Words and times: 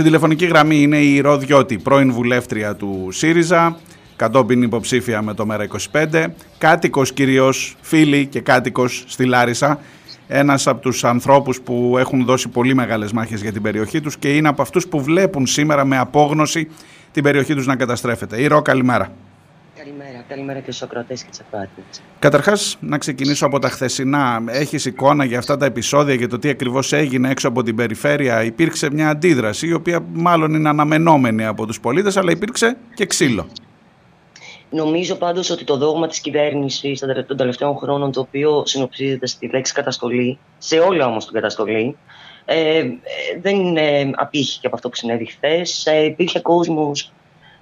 Στην 0.00 0.12
τηλεφωνική 0.12 0.46
γραμμή 0.46 0.82
είναι 0.82 0.98
η 0.98 1.20
Ροδιώτη, 1.20 1.78
πρώην 1.78 2.12
βουλεύτρια 2.12 2.74
του 2.74 3.08
ΣΥΡΙΖΑ, 3.10 3.78
κατόπιν 4.16 4.62
υποψήφια 4.62 5.22
με 5.22 5.34
το 5.34 5.46
ΜΕΡΑ25, 5.50 6.26
κάτοικος 6.58 7.12
κυρίως, 7.12 7.76
φίλη 7.80 8.26
και 8.26 8.40
κάτοικος 8.40 9.04
στη 9.06 9.24
Λάρισα, 9.24 9.78
ένας 10.28 10.66
από 10.66 10.80
τους 10.80 11.04
ανθρώπους 11.04 11.60
που 11.60 11.96
έχουν 11.98 12.24
δώσει 12.24 12.48
πολύ 12.48 12.74
μεγάλες 12.74 13.12
μάχες 13.12 13.40
για 13.40 13.52
την 13.52 13.62
περιοχή 13.62 14.00
τους 14.00 14.16
και 14.16 14.36
είναι 14.36 14.48
από 14.48 14.62
αυτούς 14.62 14.86
που 14.86 15.02
βλέπουν 15.02 15.46
σήμερα 15.46 15.84
με 15.84 15.98
απόγνωση 15.98 16.68
την 17.12 17.22
περιοχή 17.22 17.54
τους 17.54 17.66
να 17.66 17.76
καταστρέφεται. 17.76 18.46
Ρο, 18.46 18.62
καλημέρα. 18.62 19.12
Καλημέρα, 19.84 20.24
καλημέρα 20.28 20.60
και 20.60 20.70
στους 20.70 20.82
ακροατές 20.82 21.22
και 21.22 21.30
τις 21.30 21.40
ακροατές. 21.40 22.02
Καταρχάς, 22.18 22.76
να 22.80 22.98
ξεκινήσω 22.98 23.46
από 23.46 23.58
τα 23.58 23.68
χθεσινά. 23.68 24.42
Έχεις 24.48 24.84
εικόνα 24.84 25.24
για 25.24 25.38
αυτά 25.38 25.56
τα 25.56 25.66
επεισόδια, 25.66 26.14
για 26.14 26.28
το 26.28 26.38
τι 26.38 26.48
ακριβώς 26.48 26.92
έγινε 26.92 27.30
έξω 27.30 27.48
από 27.48 27.62
την 27.62 27.76
περιφέρεια; 27.76 28.44
Υπήρξε 28.44 28.90
μια 28.92 29.08
αντίδραση, 29.08 29.66
η 29.66 29.72
οποία 29.72 30.00
μάλλον 30.12 30.54
είναι 30.54 30.68
αναμενόμενη 30.68 31.44
από 31.44 31.66
τους 31.66 31.80
πολίτες, 31.80 32.16
αλλά 32.16 32.30
υπήρξε 32.30 32.76
και 32.94 33.06
ξύλο. 33.06 33.48
Νομίζω 34.70 35.14
πάντως 35.14 35.50
ότι 35.50 35.64
το 35.64 35.76
δόγμα 35.76 36.06
της 36.06 36.20
κυβέρνησης 36.20 37.04
των 37.26 37.36
τελευταίων 37.36 37.76
χρόνων, 37.76 38.12
το 38.12 38.20
οποίο 38.20 38.62
συνοψίζεται 38.66 39.26
στη 39.26 39.50
λέξη 39.52 39.72
καταστολή, 39.72 40.38
σε 40.58 40.78
όλα 40.78 41.06
όμως 41.06 41.24
την 41.24 41.34
καταστολή, 41.34 41.96
ε, 42.44 42.84
δεν 43.40 43.76
ε, 43.76 44.10
απήχε 44.14 44.58
και 44.60 44.66
από 44.66 44.76
αυτό 44.76 44.88
που 44.88 44.96
συνέβη 44.96 45.24
χθες. 45.24 45.86
Ε, 45.86 46.04
υπήρχε 46.04 46.40
κόσμος 46.40 47.12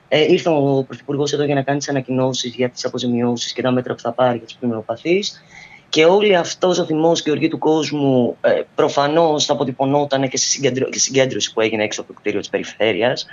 ε, 0.08 0.32
ήρθε 0.32 0.48
ο 0.48 0.84
Πρωθυπουργός 0.86 1.32
εδώ 1.32 1.44
για 1.44 1.54
να 1.54 1.62
κάνει 1.62 1.78
τις 1.78 1.88
ανακοινώσεις 1.88 2.54
για 2.54 2.70
τις 2.70 2.84
αποζημιώσεις 2.84 3.52
και 3.52 3.62
τα 3.62 3.70
μέτρα 3.70 3.94
που 3.94 4.00
θα 4.00 4.12
πάρει 4.12 4.38
για 4.38 4.46
του 4.46 4.54
πλημμυροπαθεί. 4.58 5.20
Και 5.88 6.04
όλη 6.04 6.36
αυτός 6.36 6.78
ο 6.78 6.84
θυμός 6.84 7.22
και 7.22 7.30
η 7.30 7.32
οργή 7.32 7.48
του 7.48 7.58
κόσμου 7.58 8.36
ε, 8.40 8.60
προφανώς 8.74 9.44
θα 9.44 9.52
αποτυπωνόταν 9.52 10.28
και 10.28 10.36
στη 10.36 10.98
συγκέντρωση 10.98 11.52
που 11.52 11.60
έγινε 11.60 11.84
έξω 11.84 12.00
από 12.00 12.12
το 12.12 12.18
κτίριο 12.20 12.40
της 12.40 12.48
περιφέρειας. 12.48 13.26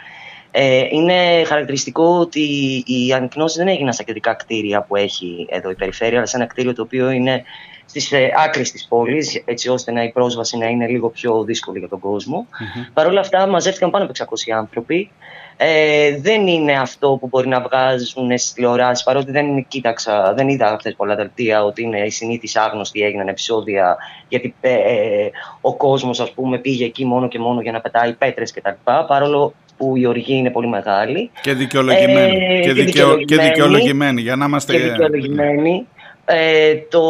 Ε, 0.58 0.88
είναι 0.90 1.44
χαρακτηριστικό 1.44 2.20
ότι 2.20 2.42
οι 2.86 3.14
ανακοινώσει 3.14 3.58
δεν 3.58 3.68
έγιναν 3.68 3.94
στα 3.94 4.04
κεντρικά 4.04 4.34
κτίρια 4.34 4.82
που 4.82 4.96
έχει 4.96 5.48
εδώ 5.50 5.70
η 5.70 5.76
περιφέρεια, 5.76 6.18
αλλά 6.18 6.26
σε 6.26 6.38
ένα 6.38 6.46
κτίριο 6.46 6.74
το 6.74 6.82
οποίο 6.82 7.10
είναι 7.10 7.44
στις 7.86 8.12
ε, 8.12 8.32
άκρε 8.46 8.62
της 8.62 8.88
πόλης, 8.88 9.44
έτσι 9.46 9.70
ώστε 9.70 9.92
να 9.92 10.04
η 10.04 10.12
πρόσβαση 10.12 10.58
να 10.58 10.66
είναι 10.66 10.88
λίγο 10.88 11.10
πιο 11.10 11.44
δύσκολη 11.44 11.80
για 11.80 11.88
τον 11.88 12.00
κόσμο. 12.00 12.48
Mm-hmm. 12.50 12.90
Παρ' 12.94 13.08
όλα 13.08 13.20
αυτά, 13.20 13.48
μαζεύτηκαν 13.48 13.90
πάνω 13.90 14.04
από 14.04 14.14
600 14.18 14.58
άνθρωποι. 14.58 15.12
Ε, 15.58 16.18
δεν 16.20 16.48
είναι 16.48 16.80
αυτό 16.80 17.18
που 17.20 17.28
μπορεί 17.28 17.48
να 17.48 17.62
βγάζουν 17.62 18.38
στις 18.38 18.54
τηλεοράσεις, 18.54 19.04
παρότι 19.04 19.32
δεν 19.32 19.66
κοίταξα, 19.68 20.34
δεν 20.34 20.50
είδα 20.50 20.76
χθες 20.80 20.96
πολλά 20.96 21.16
δελτία 21.16 21.64
ότι 21.64 21.82
είναι 21.82 22.00
οι 22.00 22.10
συνήθει 22.10 22.60
άγνωστοι, 22.60 23.02
έγιναν 23.02 23.28
επεισόδια, 23.28 23.98
γιατί 24.28 24.56
ε, 24.62 25.30
ο 25.62 25.76
κόσμος, 25.76 26.20
ας 26.20 26.32
πούμε, 26.32 26.58
πήγε 26.58 26.86
εκεί 26.86 27.06
μόνο 27.06 27.28
και 27.28 27.40
μόνο 27.40 27.62
για 27.62 27.72
να 27.72 27.82
πετάει 27.82 28.14
πέτρες 28.14 28.52
κτλ. 28.52 28.70
Παρόλο 29.08 29.54
που 29.78 29.96
η 29.96 30.06
οργή 30.06 30.34
είναι 30.34 30.50
πολύ 30.50 30.68
μεγάλη. 30.68 31.32
Και 31.42 31.54
δικαιολογημένη. 31.54 32.46
Ε, 32.46 32.60
και, 32.60 32.74
δικαιο, 32.74 33.18
και 33.18 33.38
δικαιολογημένη, 33.38 34.22
για 34.22 34.36
να 34.36 34.46
είμαστε... 34.46 34.74
Και 34.74 34.80
δικαιολογημένη. 34.80 35.88
Ε, 36.26 36.76
το, 36.90 37.04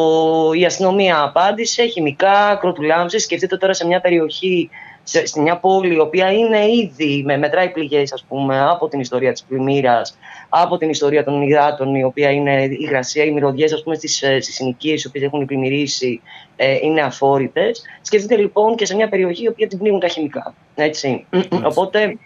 η 0.54 0.66
αστυνομία 0.66 1.24
απάντησε, 1.24 1.86
χημικά, 1.86 2.58
κροτουλάμψη. 2.60 3.20
Σκεφτείτε 3.20 3.58
τώρα 3.58 3.74
σε 3.74 3.86
μια 3.88 4.02
περιοχή, 4.02 4.70
σε, 5.04 5.26
σε 5.26 5.42
μια 5.42 5.58
πόλη, 5.58 5.94
η 5.94 6.00
οποία 6.00 6.32
είναι 6.32 6.60
ήδη 6.66 7.24
με 7.26 7.38
μετράει 7.38 7.70
πληγές, 7.70 8.14
ας 8.14 8.26
πούμε, 8.28 8.62
από 8.62 8.88
την 8.88 9.00
ιστορία 9.00 9.32
της 9.32 9.44
πλημμύρας, 9.44 10.18
από 10.50 10.78
την 10.78 10.90
ιστορία 10.90 11.24
των 11.24 11.42
υδάτων, 11.42 11.96
η 11.96 12.04
οποία 12.04 12.32
είναι 12.32 12.64
η 12.64 12.78
υγρασία, 12.80 13.24
οι 13.24 13.32
μυρωδιές, 13.32 13.74
ας 13.74 13.84
πούμε, 13.84 13.96
στις 13.96 14.22
ε, 14.22 14.40
συνοικίες, 14.40 15.04
οι 15.04 15.08
οποίες 15.08 15.24
έχουν 15.24 15.46
πλημμυρίσει, 15.46 16.22
ε, 16.56 16.78
είναι 16.82 17.02
αφόρητες. 17.02 17.82
Σκεφτείτε 18.02 18.36
λοιπόν 18.36 18.76
και 18.76 18.86
σε 18.86 18.96
μια 18.96 19.10
περιοχή, 19.10 19.44
η 19.44 19.48
οποία 19.48 19.68
την 19.68 19.78
πνίγουν 19.78 20.00
τα 20.00 20.08
χημικά. 20.08 20.54
Έτσι. 20.76 21.26
Οπότε 21.64 22.18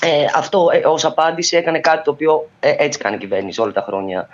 ε, 0.00 0.24
αυτό 0.34 0.68
ε, 0.72 0.86
ως 0.86 1.04
απάντηση 1.04 1.56
έκανε 1.56 1.80
κάτι 1.80 2.02
το 2.04 2.10
οποίο 2.10 2.48
ε, 2.60 2.74
έτσι 2.78 2.98
κάνει 2.98 3.16
η 3.16 3.18
κυβέρνηση 3.18 3.60
όλα 3.60 3.72
τα 3.72 3.84
χρόνια, 3.86 4.28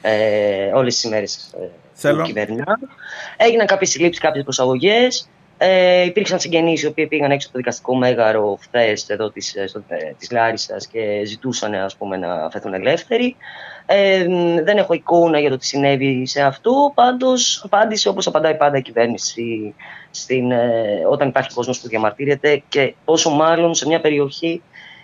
ε, 0.00 0.70
όλες 0.72 0.94
τις 0.94 1.04
ημέρες 1.04 1.54
ε, 1.60 1.68
Θέλω. 1.92 2.22
κυβέρνηνα. 2.22 2.78
Έγιναν 3.36 3.66
κάποιες 3.66 3.90
συλλήψεις, 3.90 4.22
κάποιες 4.22 4.44
προσαγωγές. 4.44 5.28
Ε, 5.58 6.04
υπήρξαν 6.04 6.40
συγγενείς 6.40 6.82
οι 6.82 6.86
οποίοι 6.86 7.06
πήγαν 7.06 7.30
έξω 7.30 7.46
από 7.48 7.56
το 7.56 7.62
δικαστικό 7.62 7.96
μέγαρο 7.96 8.58
χθες 8.62 9.08
εδώ 9.08 9.30
της, 9.30 9.54
ε, 9.54 9.66
στο, 9.66 9.82
ε, 9.88 10.12
της 10.18 10.30
Λάρισας 10.30 10.86
και 10.86 11.22
ζητούσαν 11.24 11.74
ας 11.74 11.96
πούμε, 11.96 12.16
να 12.16 12.50
φεθούν 12.50 12.74
ελεύθεροι. 12.74 13.36
Ε, 13.86 14.26
δεν 14.62 14.76
έχω 14.76 14.92
εικόνα 14.92 15.38
για 15.38 15.50
το 15.50 15.56
τι 15.56 15.66
συνέβη 15.66 16.26
σε 16.26 16.42
αυτό. 16.42 16.92
Πάντως 16.94 17.62
απάντησε 17.64 18.08
όπως 18.08 18.26
απαντάει 18.26 18.56
πάντα 18.56 18.76
η 18.76 18.82
κυβέρνηση 18.82 19.74
στην, 20.10 20.50
ε, 20.50 21.02
όταν 21.10 21.28
υπάρχει 21.28 21.54
κόσμος 21.54 21.80
που 21.80 21.88
διαμαρτύρεται 21.88 22.62
και 22.68 22.94
πόσο 23.04 23.30
μάλλον 23.30 23.74
σε 23.74 23.86
μια 23.86 24.00
περιοχή 24.00 24.62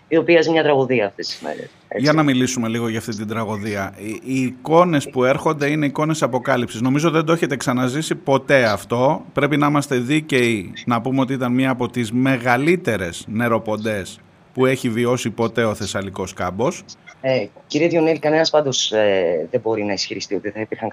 η 0.08 0.16
οποία 0.16 0.42
ζει 0.42 0.50
μια 0.50 0.62
τραγωδία 0.62 1.06
αυτές 1.06 1.26
τις 1.26 1.40
μέρες. 1.40 1.70
Για 1.96 2.12
να 2.12 2.22
μιλήσουμε 2.22 2.68
λίγο 2.68 2.88
για 2.88 2.98
αυτή 2.98 3.16
την 3.16 3.28
τραγωδία. 3.28 3.94
Οι, 3.96 4.20
οι 4.24 4.40
εικόνες 4.40 5.08
που 5.10 5.24
έρχονται 5.24 5.70
είναι 5.70 5.86
εικόνες 5.86 6.22
αποκάλυψης. 6.22 6.80
Νομίζω 6.80 7.10
δεν 7.10 7.24
το 7.24 7.32
έχετε 7.32 7.56
ξαναζήσει 7.56 8.14
ποτέ 8.14 8.64
αυτό. 8.64 9.24
Πρέπει 9.32 9.56
να 9.56 9.66
είμαστε 9.66 9.96
δίκαιοι 9.96 10.72
να 10.86 11.00
πούμε 11.00 11.20
ότι 11.20 11.32
ήταν 11.32 11.52
μία 11.52 11.70
από 11.70 11.88
τις 11.88 12.12
μεγαλύτερες 12.12 13.24
νεροποντές 13.28 14.20
που 14.54 14.66
έχει 14.66 14.88
βιώσει 14.88 15.30
ποτέ 15.30 15.64
ο 15.64 15.74
Θεσσαλικός 15.74 16.32
κάμπος. 16.32 16.84
Ε, 17.20 17.46
κύριε 17.66 17.88
Διονέλη, 17.88 18.18
κανένας 18.18 18.50
πάντως 18.50 18.92
ε, 18.92 19.48
δεν 19.50 19.60
μπορεί 19.60 19.84
να 19.84 19.92
ισχυριστεί 19.92 20.34
ότι 20.34 20.50
θα 20.50 20.60
υπήρχαν 20.60 20.90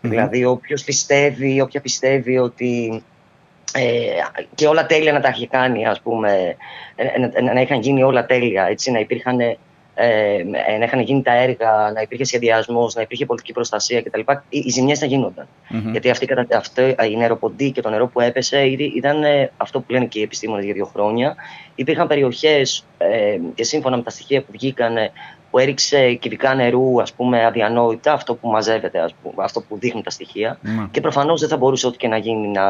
Δηλαδή, 0.00 0.44
όποιος 0.44 0.84
πιστεύει, 0.84 1.60
όποια 1.60 1.80
πιστεύει 1.80 2.38
ότι 2.38 2.88
ε, 2.94 3.00
και 4.54 4.66
όλα 4.66 4.86
τέλεια 4.86 5.12
να 5.12 5.20
τα 5.20 5.28
έχει 5.28 5.46
κάνει, 5.46 5.86
ας 5.86 6.00
πούμε, 6.00 6.56
να, 7.18 7.42
να, 7.42 7.52
να 7.52 7.60
είχαν 7.60 7.80
γίνει 7.80 8.02
όλα 8.02 8.26
τέλεια, 8.26 8.66
έτσι, 8.66 8.90
να 8.90 8.98
υπήρχαν 8.98 9.38
ε, 10.00 10.44
να 10.78 10.84
είχαν 10.84 11.00
γίνει 11.00 11.22
τα 11.22 11.32
έργα, 11.32 11.90
να 11.94 12.00
υπήρχε 12.00 12.24
σχεδιασμός, 12.24 12.94
να 12.94 13.02
υπήρχε 13.02 13.26
πολιτική 13.26 13.52
προστασία 13.52 14.02
κτλ. 14.02 14.20
Οι, 14.48 14.58
οι 14.58 14.70
ζημιές 14.70 14.98
θα 14.98 15.06
γινονταν 15.06 15.48
Γιατί 15.90 16.10
αυτή, 16.10 16.28
αυτό, 16.56 16.82
η 17.10 17.16
νεροποντή 17.16 17.70
και 17.70 17.80
το 17.80 17.90
νερό 17.90 18.06
που 18.06 18.20
έπεσε 18.20 18.60
ήταν 18.66 19.24
ε, 19.24 19.50
αυτό 19.56 19.80
που 19.80 19.92
λένε 19.92 20.04
και 20.04 20.18
οι 20.18 20.22
επιστήμονες 20.22 20.64
για 20.64 20.74
δύο 20.74 20.84
χρόνια. 20.84 21.36
Υπήρχαν 21.74 22.06
περιοχές 22.06 22.84
ε, 22.98 23.38
και 23.54 23.64
σύμφωνα 23.64 23.96
με 23.96 24.02
τα 24.02 24.10
στοιχεία 24.10 24.40
που 24.40 24.52
βγήκαν 24.52 24.96
που 25.50 25.58
έριξε 25.58 26.14
κυβικά 26.14 26.54
νερού 26.54 27.00
ας 27.00 27.12
πούμε, 27.12 27.44
αδιανόητα, 27.44 28.12
αυτό 28.12 28.34
που 28.34 28.48
μαζεύεται, 28.48 28.98
ας 29.00 29.14
πούμε, 29.22 29.44
αυτό 29.44 29.60
που 29.60 29.78
δείχνουν 29.78 30.02
τα 30.02 30.10
στοιχεια 30.10 30.58
Και 30.90 31.00
προφανώς 31.00 31.40
δεν 31.40 31.48
θα 31.48 31.56
μπορούσε 31.56 31.86
ό,τι 31.86 31.96
και 31.96 32.08
να 32.08 32.16
γίνει 32.16 32.48
να, 32.48 32.62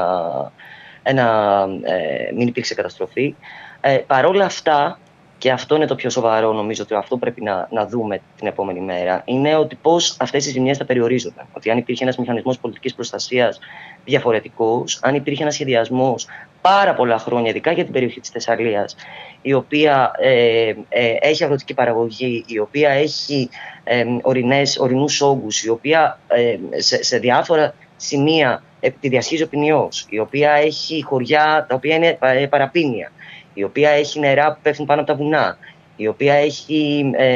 ένα, 1.02 1.66
ε, 1.82 2.32
μην 2.34 2.48
υπήρξε 2.48 2.74
καταστροφή. 2.74 3.34
Ε, 3.80 3.98
Παρ' 4.06 4.26
όλα 4.26 4.44
αυτά, 4.44 4.98
και 5.38 5.50
αυτό 5.50 5.74
είναι 5.74 5.86
το 5.86 5.94
πιο 5.94 6.10
σοβαρό, 6.10 6.52
νομίζω 6.52 6.82
ότι 6.82 6.94
αυτό 6.94 7.16
πρέπει 7.16 7.42
να, 7.42 7.68
να 7.70 7.86
δούμε 7.86 8.20
την 8.36 8.46
επόμενη 8.46 8.80
μέρα, 8.80 9.22
είναι 9.24 9.56
ότι 9.56 9.74
πώς 9.74 10.16
αυτές 10.20 10.46
οι 10.46 10.50
ζημιές 10.50 10.76
θα 10.76 10.84
περιορίζονταν. 10.84 11.46
Ότι 11.52 11.70
αν 11.70 11.78
υπήρχε 11.78 12.02
ένας 12.02 12.16
μηχανισμός 12.16 12.58
πολιτικής 12.58 12.94
προστασίας 12.94 13.58
διαφορετικός, 14.04 14.98
αν 15.02 15.14
υπήρχε 15.14 15.42
ένας 15.42 15.54
σχεδιασμός 15.54 16.26
πάρα 16.60 16.94
πολλά 16.94 17.18
χρόνια, 17.18 17.50
ειδικά 17.50 17.72
για 17.72 17.84
την 17.84 17.92
περιοχή 17.92 18.20
της 18.20 18.30
Θεσσαλίας, 18.30 18.96
η 19.42 19.52
οποία 19.52 20.12
ε, 20.18 20.74
ε, 20.88 21.14
έχει 21.20 21.44
αγροτική 21.44 21.74
παραγωγή, 21.74 22.44
η 22.46 22.58
οποία 22.58 22.90
έχει 22.90 23.48
ε, 23.84 24.04
ορεινούς 24.78 25.20
όγκους, 25.20 25.62
η 25.62 25.68
οποία 25.68 26.18
ε, 26.28 26.56
σε, 26.76 27.04
σε 27.04 27.18
διάφορα 27.18 27.74
σημεία 27.98 28.62
τη 29.00 29.08
διασχίζει 29.08 29.42
ο 29.42 29.48
ποινιός, 29.48 30.06
η 30.08 30.18
οποία 30.18 30.52
έχει 30.52 31.02
χωριά 31.02 31.66
τα 31.68 31.74
οποία 31.74 31.94
είναι 31.94 32.18
ε, 32.20 32.46
παραπίνια, 32.46 33.12
η 33.54 33.62
οποία 33.62 33.90
έχει 33.90 34.18
νερά 34.20 34.52
που 34.52 34.58
πέφτουν 34.62 34.86
πάνω 34.86 35.00
από 35.00 35.10
τα 35.10 35.16
βουνά, 35.16 35.58
η 35.96 36.06
οποία 36.06 36.34
έχει 36.34 37.10
ε, 37.16 37.26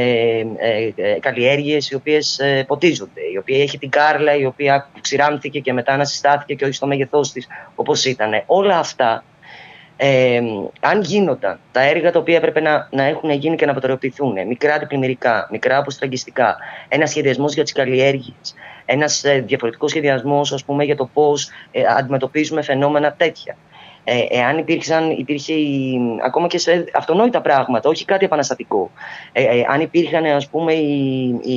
ε, 0.57 0.93
ε 0.97 1.19
καλλιέργειες 1.21 1.91
οι 1.91 1.95
οποίες 1.95 2.39
ε, 2.39 2.65
ποτίζονται, 2.67 3.21
η 3.35 3.37
οποία 3.37 3.63
έχει 3.63 3.79
την 3.79 3.91
κάρλα 3.91 4.37
η 4.37 4.45
οποία 4.45 4.89
ξηράνθηκε 5.01 5.61
και 5.61 5.73
μετά 5.73 5.93
ανασυστάθηκε 5.93 6.55
και 6.55 6.65
όχι 6.65 6.75
στο 6.75 6.87
μέγεθός 6.87 7.33
της 7.33 7.47
όπως 7.75 8.05
ήταν. 8.05 8.43
Όλα 8.47 8.79
αυτά 8.79 9.25
ε, 9.97 10.41
αν 10.81 11.01
γίνονταν 11.03 11.59
τα 11.73 11.81
έργα 11.81 12.13
τα 12.13 12.19
οποία 12.19 12.37
έπρεπε 12.37 12.61
να, 12.61 12.89
να 12.91 13.03
έχουν 13.03 13.31
γίνει 13.31 13.57
και 13.57 13.67
να 13.67 13.73
προτεραιοποιηθούν, 13.73 14.47
μικρά 14.47 14.75
αντιπλημμυρικά, 14.75 15.49
μικρά 15.51 15.79
αποστραγγιστικά, 15.79 16.57
ένα 16.89 17.07
σχεδιασμός 17.07 17.55
για 17.55 17.63
τις 17.63 17.73
καλλιέργειες, 17.73 18.55
ένας 18.85 19.25
ε, 19.25 19.45
διαφορετικός 19.47 19.91
σχεδιασμός 19.91 20.65
για 20.83 20.97
το 20.97 21.11
πώς 21.13 21.51
ε, 21.71 21.83
αντιμετωπίζουμε 21.99 22.63
φαινόμενα 22.63 23.13
τέτοια. 23.13 23.57
Ε, 24.05 24.25
εάν 24.29 24.59
υπήρξαν, 24.59 25.11
υπήρχε 25.11 25.53
η, 25.53 26.01
ακόμα 26.25 26.47
και 26.47 26.59
σε 26.59 26.85
αυτονόητα 26.95 27.41
πράγματα, 27.41 27.89
όχι 27.89 28.05
κάτι 28.05 28.25
επαναστατικό. 28.25 28.91
Ε, 29.33 29.43
ε 29.43 29.65
αν 29.69 29.81
υπήρχαν, 29.81 30.25
ας 30.25 30.49
πούμε, 30.49 30.73
η, 30.73 31.25
η, 31.43 31.57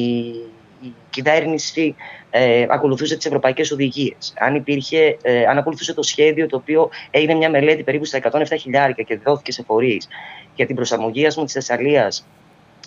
η 0.82 0.94
κυβέρνηση 1.10 1.96
ε, 2.30 2.66
ακολουθούσε 2.70 3.16
τις 3.16 3.26
ευρωπαϊκές 3.26 3.72
οδηγίες. 3.72 4.34
Αν, 4.38 4.56
υπήρχε, 4.56 5.18
ε, 5.22 5.46
αν 5.46 5.58
ακολουθούσε 5.58 5.94
το 5.94 6.04
σχέδιο 6.04 6.48
το 6.48 6.56
οποίο 6.56 6.90
έγινε 7.12 7.34
μια 7.34 7.50
μελέτη 7.50 7.84
περίπου 7.84 8.06
στα 8.06 8.20
107 8.32 8.44
χιλιάρικα 8.60 9.02
και 9.02 9.18
δόθηκε 9.24 9.52
σε 9.52 9.64
φορείς 9.64 10.08
για 10.56 10.66
την 10.66 10.76
προσαρμογή 10.76 11.28
της 11.28 11.54
Θεσσαλίας 11.54 12.28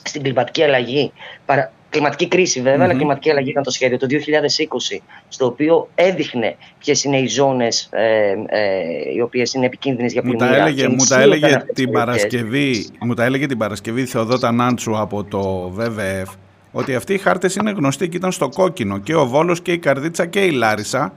στην 0.03 0.23
κλιματική 0.23 0.63
αλλαγή, 0.63 1.13
παρα, 1.47 1.73
Κλιματική 1.91 2.29
κρίση 2.29 2.61
βέβαια, 2.61 2.85
αλλά 2.85 2.95
κλιματική 2.95 3.31
αλλαγή 3.31 3.51
ήταν 3.51 3.63
το 3.63 3.71
σχέδιο 3.71 3.99
το 3.99 4.07
2020, 4.11 5.01
στο 5.29 5.47
οποίο 5.47 5.89
έδειχνε 5.95 6.57
ποιες 6.79 7.05
είναι 7.05 7.19
οι 7.19 7.27
ζώνες 7.27 7.89
ε, 7.93 8.35
ε, 8.47 9.13
οι 9.15 9.21
οποίες 9.21 9.55
είναι 9.55 9.67
επικίνδυνες 9.67 10.13
για 10.13 10.23
πλημμύρα. 10.23 10.47
Μου 10.47 10.53
τα 10.53 10.61
έλεγε, 10.61 10.89
μου 10.89 11.05
τα 11.09 11.21
έλεγε 11.21 11.65
την, 11.75 11.91
Παρασκευή, 11.91 12.87
μου 13.01 13.15
τα 13.15 13.25
έλεγε 13.25 13.47
την 13.47 13.59
Παρασκευή 13.59 14.05
Θεοδότα 14.05 14.53
Νάντσου 14.53 14.99
από 14.99 15.25
το 15.25 15.71
ΒΒΕΦ 15.73 16.29
ότι 16.73 16.95
αυτοί 16.95 17.15
οι 17.15 17.19
χάρτες 17.19 17.55
είναι 17.55 17.71
γνωστοί 17.71 18.09
και 18.09 18.17
ήταν 18.17 18.33
στο 18.33 18.49
κόκκινο 18.49 18.99
και 18.99 19.15
ο 19.15 19.27
Βόλος 19.27 19.63
και 19.63 19.73
η 19.73 19.79
Καρδίτσα 19.79 20.27
και 20.27 20.45
η 20.45 20.51
Λάρισα 20.51 21.13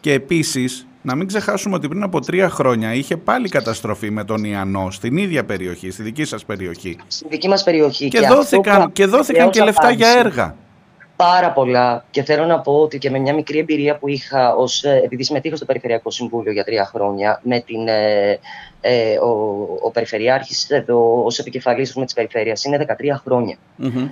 και 0.00 0.12
επίσης 0.12 0.86
να 1.02 1.14
μην 1.14 1.26
ξεχάσουμε 1.26 1.74
ότι 1.74 1.88
πριν 1.88 2.02
από 2.02 2.20
τρία 2.20 2.48
χρόνια 2.48 2.94
είχε 2.94 3.16
πάλι 3.16 3.48
καταστροφή 3.48 4.10
με 4.10 4.24
τον 4.24 4.44
Ιαννό 4.44 4.90
στην 4.90 5.16
ίδια 5.16 5.44
περιοχή, 5.44 5.90
στη 5.90 6.02
δική 6.02 6.24
σας 6.24 6.44
περιοχή. 6.44 6.98
Στη 7.06 7.26
δική 7.28 7.48
μας 7.48 7.62
περιοχή. 7.62 8.08
Και, 8.08 8.18
και 8.18 8.26
δόθηκαν, 8.26 8.92
και, 8.92 9.06
δόθηκαν 9.06 9.50
και 9.50 9.62
λεφτά 9.62 9.90
για 9.90 10.08
έργα. 10.08 10.56
Πάρα 11.22 11.52
πολλά 11.52 12.04
και 12.10 12.22
θέλω 12.22 12.44
να 12.44 12.60
πω 12.60 12.72
ότι 12.72 12.98
και 12.98 13.10
με 13.10 13.18
μια 13.18 13.34
μικρή 13.34 13.58
εμπειρία 13.58 13.96
που 13.96 14.08
είχα 14.08 14.54
ως, 14.54 14.84
ε, 14.84 15.00
επειδή 15.04 15.24
συμμετείχα 15.24 15.56
στο 15.56 15.64
Περιφερειακό 15.64 16.10
Συμβούλιο 16.10 16.52
για 16.52 16.64
τρία 16.64 16.84
χρόνια 16.84 17.40
με 17.42 17.60
την, 17.60 17.88
ε, 17.88 18.38
ε, 18.80 19.18
ο, 19.18 19.28
ο 19.82 19.90
Περιφερειάρχης 19.90 20.70
εδώ 20.70 21.24
ως 21.24 21.38
επικεφαλής 21.38 21.92
της 21.92 22.14
περιφέρειας 22.14 22.64
είναι 22.64 22.76
13 22.76 23.20
χρονια 23.24 23.56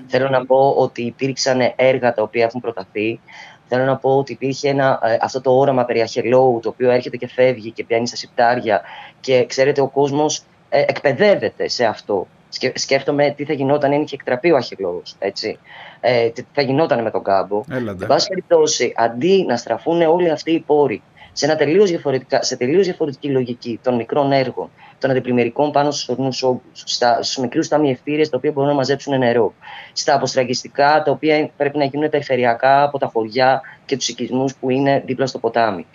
Θέλω 0.07 0.29
να 0.29 0.47
πω 0.47 0.75
ότι 0.77 1.03
υπήρξαν 1.03 1.73
έργα 1.77 2.13
τα 2.15 2.23
οποία 2.23 2.45
έχουν 2.45 2.61
προταθεί. 2.61 3.21
Θέλω 3.69 3.85
να 3.85 3.97
πω 3.97 4.17
ότι 4.17 4.33
υπήρχε 4.33 4.69
ένα, 4.69 5.01
ε, 5.05 5.17
αυτό 5.21 5.41
το 5.41 5.59
όραμα 5.59 5.85
περί 5.85 6.01
αχελόου, 6.01 6.61
το 6.63 6.69
οποίο 6.69 6.91
έρχεται 6.91 7.17
και 7.17 7.29
φεύγει 7.29 7.71
και 7.71 7.85
πιάνει 7.85 8.07
στα 8.07 8.17
σιπτάρια 8.17 8.81
και 9.21 9.47
ξέρετε 9.47 9.81
ο 9.81 9.89
κόσμος 9.89 10.43
ε, 10.69 10.81
εκπαιδεύεται 10.81 11.69
σε 11.69 11.85
αυτό. 11.85 12.27
Σκέφτομαι 12.75 13.35
τι 13.37 13.45
θα 13.45 13.53
γινόταν 13.53 13.93
αν 13.93 14.03
είχε 14.03 14.15
εκτραπεί 14.15 14.51
ο 14.51 14.57
αχελόους, 14.57 15.15
έτσι. 15.19 15.59
Ε, 16.01 16.29
τι 16.29 16.45
θα 16.53 16.63
γινόταν 16.63 17.03
με 17.03 17.11
τον 17.11 17.23
κάμπο. 17.23 17.65
Έλαντε. 17.71 18.03
Εν 18.03 18.09
πάση 18.09 18.29
περιπτώσει, 18.29 18.93
αντί 18.97 19.45
να 19.49 19.57
στραφούν 19.57 20.03
όλοι 20.03 20.31
αυτοί 20.31 20.51
οι 20.53 20.61
πόροι 20.61 21.03
σε, 21.33 21.45
ένα 21.45 21.57
τελείως 21.57 21.91
διαφορετικά, 21.91 22.43
σε 22.43 22.57
τελείως 22.57 22.85
διαφορετική 22.85 23.29
λογική 23.29 23.81
των 23.83 23.95
μικρών 23.95 24.33
έργων, 24.33 24.71
των 24.99 25.11
αντιπλημμυρικών 25.11 25.73
πάνω 25.73 25.91
στους 25.91 26.09
ορεινούς 26.09 26.43
όγκους, 26.43 26.83
στους 27.21 27.37
μικρούς 27.37 27.69
ταμιευτήρε 27.69 28.23
τα 28.23 28.37
οποία 28.37 28.53
μπορούν 28.53 28.69
να 28.69 28.77
μαζέψουν 28.77 29.19
νερό, 29.19 29.55
στα 29.93 30.15
αποστραγγιστικά 30.15 31.03
τα 31.05 31.11
οποία 31.11 31.51
πρέπει 31.57 31.79
να 31.79 31.85
γίνουν 31.85 32.11
περιφερειακά 32.11 32.83
από 32.83 32.99
τα 32.99 33.07
χωριά 33.07 33.61
και 33.85 33.97
τους 33.97 34.09
οικισμούς 34.09 34.55
που 34.55 34.71
είναι 34.71 35.03
δίπλα 35.07 35.27
στο 35.27 35.39
ποτάμι. 35.39 35.87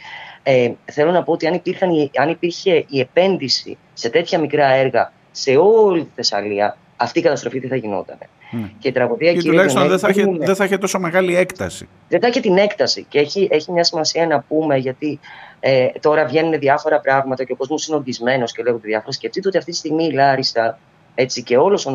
Ε, 0.43 0.71
θέλω 0.91 1.11
να 1.11 1.23
πω 1.23 1.31
ότι 1.31 1.47
αν, 1.47 1.53
υπήρχαν, 1.53 1.89
αν 2.15 2.29
υπήρχε 2.29 2.85
η 2.87 2.99
επένδυση 2.99 3.77
σε 3.93 4.09
τέτοια 4.09 4.39
μικρά 4.39 4.73
έργα 4.73 5.11
σε 5.35 5.55
όλη 5.55 6.03
τη 6.03 6.09
Θεσσαλία, 6.15 6.77
αυτή 6.95 7.19
η 7.19 7.21
καταστροφή 7.21 7.59
τι 7.59 7.67
θα 7.67 7.75
γινόταν. 7.75 8.17
Mm. 8.19 8.69
Και 8.79 8.87
η 8.87 8.91
τραγωδία 8.91 9.33
και 9.33 9.41
τουλάχιστον 9.41 9.87
δεν 9.87 9.99
θα, 9.99 10.09
είχε, 10.09 10.25
δεν 10.39 10.55
θα 10.55 10.65
είχε 10.65 10.77
τόσο 10.77 10.99
μεγάλη 10.99 11.35
έκταση. 11.35 11.87
Δεν 12.09 12.19
θα 12.21 12.27
είχε 12.27 12.39
την 12.39 12.57
έκταση. 12.57 13.05
Και 13.09 13.19
έχει, 13.19 13.47
έχει 13.51 13.71
μια 13.71 13.83
σημασία 13.83 14.27
να 14.27 14.39
πούμε, 14.39 14.77
γιατί 14.77 15.19
ε, 15.59 15.87
τώρα 16.01 16.25
βγαίνουν 16.25 16.59
διάφορα 16.59 16.99
πράγματα 16.99 17.43
και 17.43 17.51
ο 17.51 17.55
κόσμος 17.55 17.87
είναι 17.87 17.97
οργισμένος 17.97 18.51
και 18.51 18.63
λέγονται 18.63 18.87
διάφορα. 18.87 19.11
Σκεφτείτε 19.11 19.47
ότι 19.47 19.57
αυτή 19.57 19.71
τη 19.71 19.77
στιγμή 19.77 20.05
η 20.05 20.11
Λάρισα, 20.11 20.77
έτσι 21.15 21.43
και 21.43 21.57
όλος, 21.57 21.85
ε, 21.85 21.91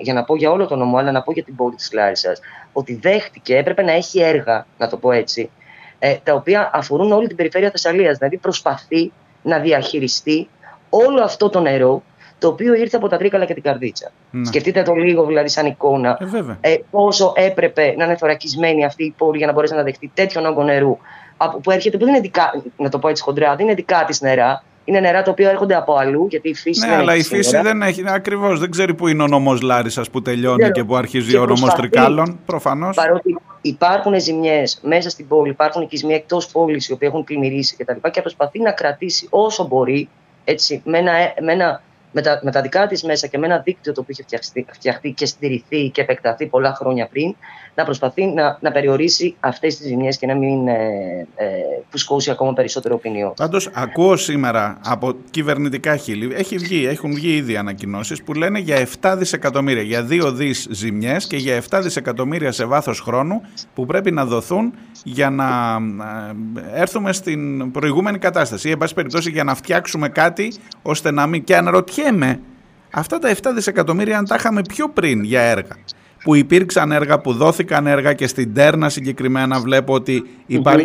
για 0.00 0.14
να 0.14 0.24
πω 0.24 0.36
για 0.36 0.50
όλο 0.50 0.66
τον 0.66 0.78
νομό, 0.78 0.96
αλλά 0.96 1.12
να 1.12 1.22
πω 1.22 1.32
για 1.32 1.44
την 1.44 1.56
πόλη 1.56 1.74
της 1.74 1.92
Λάρισας, 1.92 2.40
ότι 2.72 2.94
δέχτηκε, 2.94 3.56
έπρεπε 3.56 3.82
να 3.82 3.92
έχει 3.92 4.20
έργα, 4.20 4.66
να 4.78 4.88
το 4.88 4.96
πω 4.96 5.12
έτσι, 5.12 5.50
ε, 5.98 6.14
τα 6.22 6.34
οποία 6.34 6.70
αφορούν 6.72 7.12
όλη 7.12 7.26
την 7.26 7.36
περιφέρεια 7.36 7.70
Θεσσαλίας. 7.70 8.18
Δηλαδή 8.18 8.36
προσπαθεί 8.36 9.12
να 9.42 9.58
διαχειριστεί 9.58 10.48
όλο 10.90 11.22
αυτό 11.22 11.48
το 11.48 11.60
νερό 11.60 12.02
το 12.40 12.48
οποίο 12.48 12.74
ήρθε 12.74 12.96
από 12.96 13.08
τα 13.08 13.16
Τρίκαλα 13.16 13.44
και 13.44 13.54
την 13.54 13.62
Καρδίτσα. 13.62 14.10
Να. 14.30 14.44
Σκεφτείτε 14.44 14.82
το 14.82 14.94
λίγο 14.94 15.26
δηλαδή 15.26 15.48
σαν 15.48 15.66
εικόνα 15.66 16.18
ε, 16.60 16.72
ε, 16.72 16.78
πόσο 16.90 17.32
έπρεπε 17.36 17.94
να 17.96 18.04
είναι 18.04 18.16
θωρακισμένη 18.16 18.84
αυτή 18.84 19.04
η 19.04 19.14
πόλη 19.16 19.38
για 19.38 19.46
να 19.46 19.52
μπορέσει 19.52 19.74
να 19.74 19.82
δεχτεί 19.82 20.10
τέτοιον 20.14 20.46
όγκο 20.46 20.62
νερού 20.62 20.98
που 21.62 21.70
έρχεται, 21.70 21.96
που 21.96 22.04
δεν 22.04 22.14
είναι 22.14 22.22
δικά, 22.22 22.62
να 22.76 22.88
το 22.88 22.98
πω 22.98 23.08
έτσι 23.08 23.22
χοντρά, 23.22 23.56
δεν 23.56 23.66
είναι 23.66 23.74
δικά 23.74 24.04
της 24.06 24.20
νερά, 24.20 24.62
είναι 24.84 25.00
νερά 25.00 25.22
τα 25.22 25.30
οποία 25.30 25.50
έρχονται 25.50 25.74
από 25.74 25.94
αλλού, 25.94 26.26
γιατί 26.30 26.48
η 26.48 26.54
φύση. 26.54 26.86
Ναι, 26.86 26.94
αλλά 26.94 27.14
η 27.14 27.22
φύση 27.22 27.60
δεν 27.60 27.82
έχει. 27.82 28.02
Ακριβώς. 28.06 28.60
Δεν 28.60 28.70
ξέρει 28.70 28.94
που 28.94 29.08
είναι 29.08 29.22
ο 29.22 29.26
νομός 29.26 29.60
Λάρισας 29.60 30.10
που 30.10 30.22
τελειώνει 30.22 30.70
και 30.70 30.84
που 30.84 30.96
αρχίζει 30.96 31.36
ο 31.36 31.46
νομός 31.46 31.74
Τρικάλων. 31.74 32.38
Προφανώς. 32.46 32.96
Παρότι 32.96 33.36
υπάρχουν 33.60 34.20
ζημιές 34.20 34.80
μέσα 34.82 35.10
στην 35.10 35.28
πόλη, 35.28 35.50
υπάρχουν 35.50 35.82
οικισμοί 35.82 36.14
εκτός 36.14 36.46
πόλης 36.46 36.88
οι 36.88 36.92
οποίοι 36.92 37.08
έχουν 37.10 37.24
πλημμυρίσει 37.24 37.76
κτλ. 37.76 37.92
Και, 38.02 38.10
και 38.10 38.20
προσπαθεί 38.20 38.60
να 38.60 38.72
κρατήσει 38.72 39.26
όσο 39.30 39.66
μπορεί 39.66 40.08
έτσι, 40.44 40.82
με 40.84 40.98
ένα, 40.98 41.12
με 41.40 41.52
ένα 41.52 41.82
με 42.12 42.22
τα, 42.22 42.40
με 42.42 42.50
τα 42.50 42.60
δικά 42.60 42.86
της 42.86 43.02
μέσα 43.02 43.26
και 43.26 43.38
με 43.38 43.46
ένα 43.46 43.58
δίκτυο 43.58 43.92
το 43.92 44.00
οποίο 44.00 44.14
είχε 44.18 44.38
φτιαχτεί, 44.72 45.12
και 45.12 45.26
στηριχθεί 45.26 45.88
και 45.88 46.00
επεκταθεί 46.00 46.46
πολλά 46.46 46.74
χρόνια 46.74 47.06
πριν, 47.06 47.36
να 47.74 47.84
προσπαθεί 47.84 48.26
να, 48.26 48.58
να 48.60 48.72
περιορίσει 48.72 49.36
αυτές 49.40 49.76
τις 49.76 49.86
ζημιές 49.86 50.18
και 50.18 50.26
να 50.26 50.34
μην 50.34 50.68
ε, 50.68 50.74
ε, 51.34 51.46
φουσκώσει 51.88 52.30
ακόμα 52.30 52.52
περισσότερο 52.52 52.98
ποινιό. 52.98 53.32
Πάντως, 53.36 53.70
ακούω 53.72 54.16
σήμερα 54.16 54.78
από 54.84 55.14
κυβερνητικά 55.30 55.96
χείλη, 55.96 56.34
έχει 56.34 56.56
βγει, 56.56 56.86
έχουν 56.86 57.14
βγει 57.14 57.34
ήδη 57.34 57.56
ανακοινώσεις 57.56 58.22
που 58.22 58.34
λένε 58.34 58.58
για 58.58 58.88
7 59.00 59.14
δισεκατομμύρια, 59.18 59.82
για 59.82 60.06
2 60.10 60.32
δις 60.32 60.66
ζημιές 60.70 61.26
και 61.26 61.36
για 61.36 61.62
7 61.70 61.80
δισεκατομμύρια 61.82 62.52
σε 62.52 62.64
βάθος 62.64 63.00
χρόνου 63.00 63.42
που 63.74 63.86
πρέπει 63.86 64.10
να 64.10 64.24
δοθούν 64.24 64.74
για 65.04 65.30
να 65.30 65.78
ε, 66.74 66.80
έρθουμε 66.80 67.12
στην 67.12 67.70
προηγούμενη 67.70 68.18
κατάσταση. 68.18 68.68
Ή, 68.68 68.70
εν 68.70 68.78
πάση 68.78 68.94
περιπτώσει, 68.94 69.30
για 69.30 69.44
να 69.44 69.54
φτιάξουμε 69.54 70.08
κάτι 70.08 70.52
ώστε 70.82 71.10
να 71.10 71.26
μην. 71.26 71.44
Και 71.44 71.56
αναρωτιέμαι, 71.56 72.40
αυτά 72.90 73.18
τα 73.18 73.34
7 73.42 73.50
δισεκατομμύρια 73.54 74.18
αν 74.18 74.26
τα 74.26 74.34
είχαμε 74.34 74.62
πιο 74.68 74.88
πριν 74.88 75.24
για 75.24 75.40
έργα 75.40 75.76
που 76.22 76.34
υπήρξαν 76.34 76.92
έργα, 76.92 77.18
που 77.18 77.32
δόθηκαν 77.32 77.86
έργα 77.86 78.12
και 78.12 78.26
στην 78.26 78.54
Τέρνα 78.54 78.88
συγκεκριμένα 78.88 79.60
βλέπω 79.60 79.94
ότι 79.94 80.26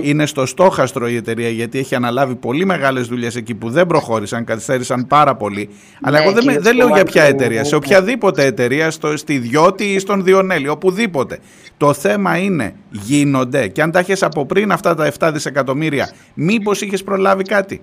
είναι 0.01 0.25
στο 0.25 0.45
στόχαστρο 0.45 1.07
η 1.07 1.15
εταιρεία 1.15 1.49
γιατί 1.49 1.79
έχει 1.79 1.95
αναλάβει 1.95 2.35
πολύ 2.35 2.65
μεγάλες 2.65 3.07
δουλειές 3.07 3.35
εκεί 3.35 3.55
που 3.55 3.69
δεν 3.69 3.87
προχώρησαν, 3.87 4.43
καθυστέρησαν 4.43 5.07
πάρα 5.07 5.35
πολύ. 5.35 5.69
Αλλά 6.01 6.21
εγώ 6.21 6.31
δεν, 6.31 6.61
δεν 6.61 6.75
λέω 6.75 6.87
για 6.87 7.03
ποια 7.03 7.23
εταιρεία, 7.23 7.63
σε 7.63 7.75
οποιαδήποτε 7.75 8.45
εταιρεία, 8.45 8.91
στο, 8.91 9.17
στη 9.17 9.37
Διώτη 9.37 9.83
ή 9.83 9.99
στον 9.99 10.23
Διονέλη, 10.23 10.67
οπουδήποτε. 10.67 11.39
Το 11.77 11.93
θέμα 11.93 12.37
είναι 12.37 12.75
γίνονται 12.89 13.67
και 13.67 13.81
αν 13.81 13.91
τα 13.91 13.99
έχεις 13.99 14.23
από 14.23 14.45
πριν 14.45 14.71
αυτά 14.71 14.95
τα 14.95 15.11
7 15.19 15.29
δισεκατομμύρια, 15.33 16.09
μήπως 16.33 16.81
είχες 16.81 17.03
προλάβει 17.03 17.43
κάτι; 17.43 17.81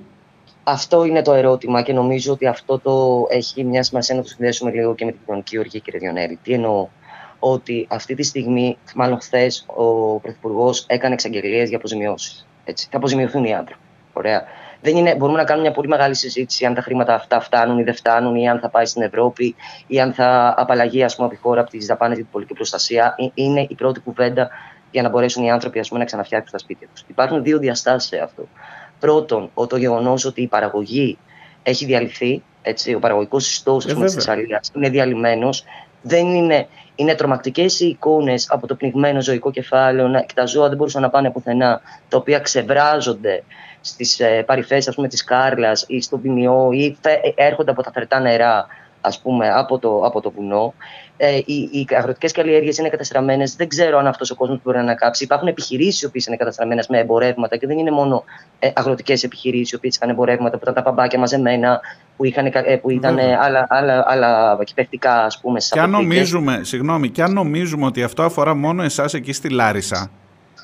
Αυτό 0.62 1.04
είναι 1.04 1.22
το 1.22 1.32
ερώτημα 1.32 1.82
και 1.82 1.92
νομίζω 1.92 2.32
ότι 2.32 2.46
αυτό 2.46 2.78
το 2.78 3.26
έχει 3.28 3.64
μιας 3.64 3.86
σημασία 3.86 4.14
να 4.14 4.22
το 4.22 4.28
συνδέσουμε 4.28 4.70
λίγο 4.70 4.94
και 4.94 5.04
με 5.04 5.10
την 5.10 5.20
κοινωνική 5.24 5.58
οργή, 5.58 5.80
κύριε 5.80 6.00
Διονέλη. 6.00 6.38
Τι 6.42 6.52
εννοώ; 6.52 6.88
Ότι 7.44 7.86
αυτή 7.90 8.14
τη 8.14 8.22
στιγμή, 8.22 8.76
μάλλον 8.94 9.20
χθες, 9.20 9.64
ο 9.66 10.18
Πρωθυπουργός 10.18 10.84
έκανε 10.88 11.14
εξαγγελίες 11.14 11.68
για 11.68 11.78
αποζημιώσεις. 11.78 12.46
Θα 12.64 12.96
αποζημιωθούν 12.96 13.44
οι 13.44 13.54
άνθρωποι. 13.54 13.82
Ωραία. 14.12 14.44
Δεν 14.80 14.96
είναι, 14.96 15.14
μπορούμε 15.14 15.38
να 15.38 15.44
κάνουμε 15.44 15.66
μια 15.66 15.74
πολύ 15.74 15.88
μεγάλη 15.88 16.14
συζήτηση 16.14 16.64
αν 16.64 16.74
τα 16.74 16.80
χρήματα 16.80 17.14
αυτά 17.14 17.40
φτάνουν 17.40 17.78
ή 17.78 17.82
δεν 17.82 17.94
φτάνουν, 17.94 18.34
ή 18.34 18.48
αν 18.48 18.60
θα 18.60 18.68
πάει 18.68 18.84
στην 18.84 19.02
Ευρώπη, 19.02 19.54
ή 19.86 20.00
αν 20.00 20.12
θα 20.12 20.54
απαλλαγεί 20.56 21.02
ας 21.02 21.14
πούμε, 21.14 21.26
από 21.26 21.36
τη 21.36 21.42
χώρα 21.42 21.60
από 21.60 21.70
τις 21.70 21.86
δαπάνες 21.86 22.14
για 22.14 22.24
την 22.24 22.32
πολιτική 22.32 22.56
προστασία. 22.56 23.14
Είναι 23.34 23.66
η 23.68 23.74
πρώτη 23.74 24.00
κουβέντα 24.00 24.50
για 24.90 25.02
να 25.02 25.08
μπορέσουν 25.08 25.44
οι 25.44 25.50
άνθρωποι 25.50 25.78
ας 25.78 25.88
πούμε, 25.88 26.00
να 26.00 26.06
ξαναφτιάξουν 26.06 26.50
τα 26.52 26.58
σπίτια 26.58 26.88
τους. 26.92 27.04
Υπάρχουν 27.08 27.42
δύο 27.42 27.58
διαστάσεις 27.58 28.08
σε 28.08 28.18
αυτό. 28.18 28.48
Πρώτον, 28.98 29.50
το 29.68 29.76
γεγονός 29.76 30.24
ότι 30.24 30.42
η 30.42 30.46
παραγωγή 30.46 31.18
έχει 31.62 31.84
διαλυθεί, 31.84 32.42
έτσι, 32.62 32.94
ο 32.94 32.98
παραγωγικός 32.98 33.50
ιστός 33.50 33.86
τη 33.86 33.94
Θεσσαλία 33.94 34.60
είναι 34.74 34.88
διαλυμένος. 34.88 35.64
Δεν 36.02 36.34
είναι, 36.34 36.66
είναι 36.94 37.14
τρομακτικές 37.14 37.80
οι 37.80 37.86
εικόνες 37.86 38.50
από 38.50 38.66
το 38.66 38.74
πνιγμένο 38.74 39.20
ζωικό 39.20 39.50
κεφάλαιο 39.50 40.24
και 40.26 40.34
τα 40.34 40.46
ζώα 40.46 40.68
δεν 40.68 40.76
μπορούσαν 40.76 41.02
να 41.02 41.10
πάνε 41.10 41.30
πουθενά, 41.30 41.80
τα 42.08 42.16
οποία 42.16 42.38
ξεβράζονται 42.38 43.42
στις 43.80 44.20
ε, 44.20 44.42
παρυφές 44.42 44.88
της 45.08 45.24
Κάρλας 45.24 45.84
ή 45.88 46.00
στο 46.00 46.18
ποινιό 46.18 46.68
ή 46.72 46.96
έρχονται 47.34 47.70
από 47.70 47.82
τα 47.82 47.92
φερτά 47.92 48.20
νερά 48.20 48.66
ας 49.04 49.20
πούμε, 49.20 49.50
από 49.50 49.78
το, 49.78 50.00
από 50.04 50.20
το 50.20 50.30
βουνό. 50.30 50.74
Ε, 51.16 51.36
οι 51.36 51.68
οι 51.72 51.86
αγροτικές 51.96 52.32
καλλιέργειες 52.32 52.78
είναι 52.78 52.88
καταστραμμένες. 52.88 53.56
Δεν 53.56 53.68
ξέρω 53.68 53.98
αν 53.98 54.06
αυτός 54.06 54.30
ο 54.30 54.34
κόσμος 54.34 54.60
μπορεί 54.62 54.76
να 54.76 54.82
ανακάψει. 54.82 55.24
Υπάρχουν 55.24 55.48
επιχειρήσεις 55.48 56.02
οι 56.02 56.06
οποίες 56.06 56.26
είναι 56.26 56.36
καταστραμμένες 56.36 56.86
με 56.86 56.98
εμπορεύματα 56.98 57.56
και 57.56 57.66
δεν 57.66 57.78
είναι 57.78 57.90
μόνο 57.90 58.24
ε, 58.58 58.70
αγροτικές 58.74 59.22
επιχειρήσεις 59.22 59.70
οι 59.70 59.74
οποίες 59.74 59.96
είχαν 59.96 60.10
εμπορεύματα 60.10 60.56
που 60.56 60.62
ήταν 60.62 60.74
τα 60.74 60.82
παμπάκια 60.82 61.18
μαζεμένα, 61.18 61.80
που, 62.16 62.24
είχαν, 62.24 62.46
ε, 62.46 62.76
που 62.76 62.90
ήταν 62.90 63.18
ε, 63.18 63.36
άλλα, 63.36 63.66
άλλα, 63.68 64.04
άλλα 64.06 64.58
κυπευτικά, 64.64 65.24
ας 65.24 65.40
πούμε. 65.40 65.58
Και 65.70 65.80
αν, 65.80 65.90
νομίζουμε, 65.90 66.60
συγγνώμη, 66.62 67.08
και 67.08 67.22
αν 67.22 67.32
νομίζουμε 67.32 67.86
ότι 67.86 68.02
αυτό 68.02 68.22
αφορά 68.22 68.54
μόνο 68.54 68.82
εσάς 68.82 69.14
εκεί 69.14 69.32
στη 69.32 69.50
Λάρισα. 69.50 70.10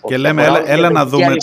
Και 0.06 0.16
λέμε, 0.16 0.44
έλα, 0.44 0.62
έλα 0.66 0.90
να 0.90 1.06
δούμε. 1.06 1.34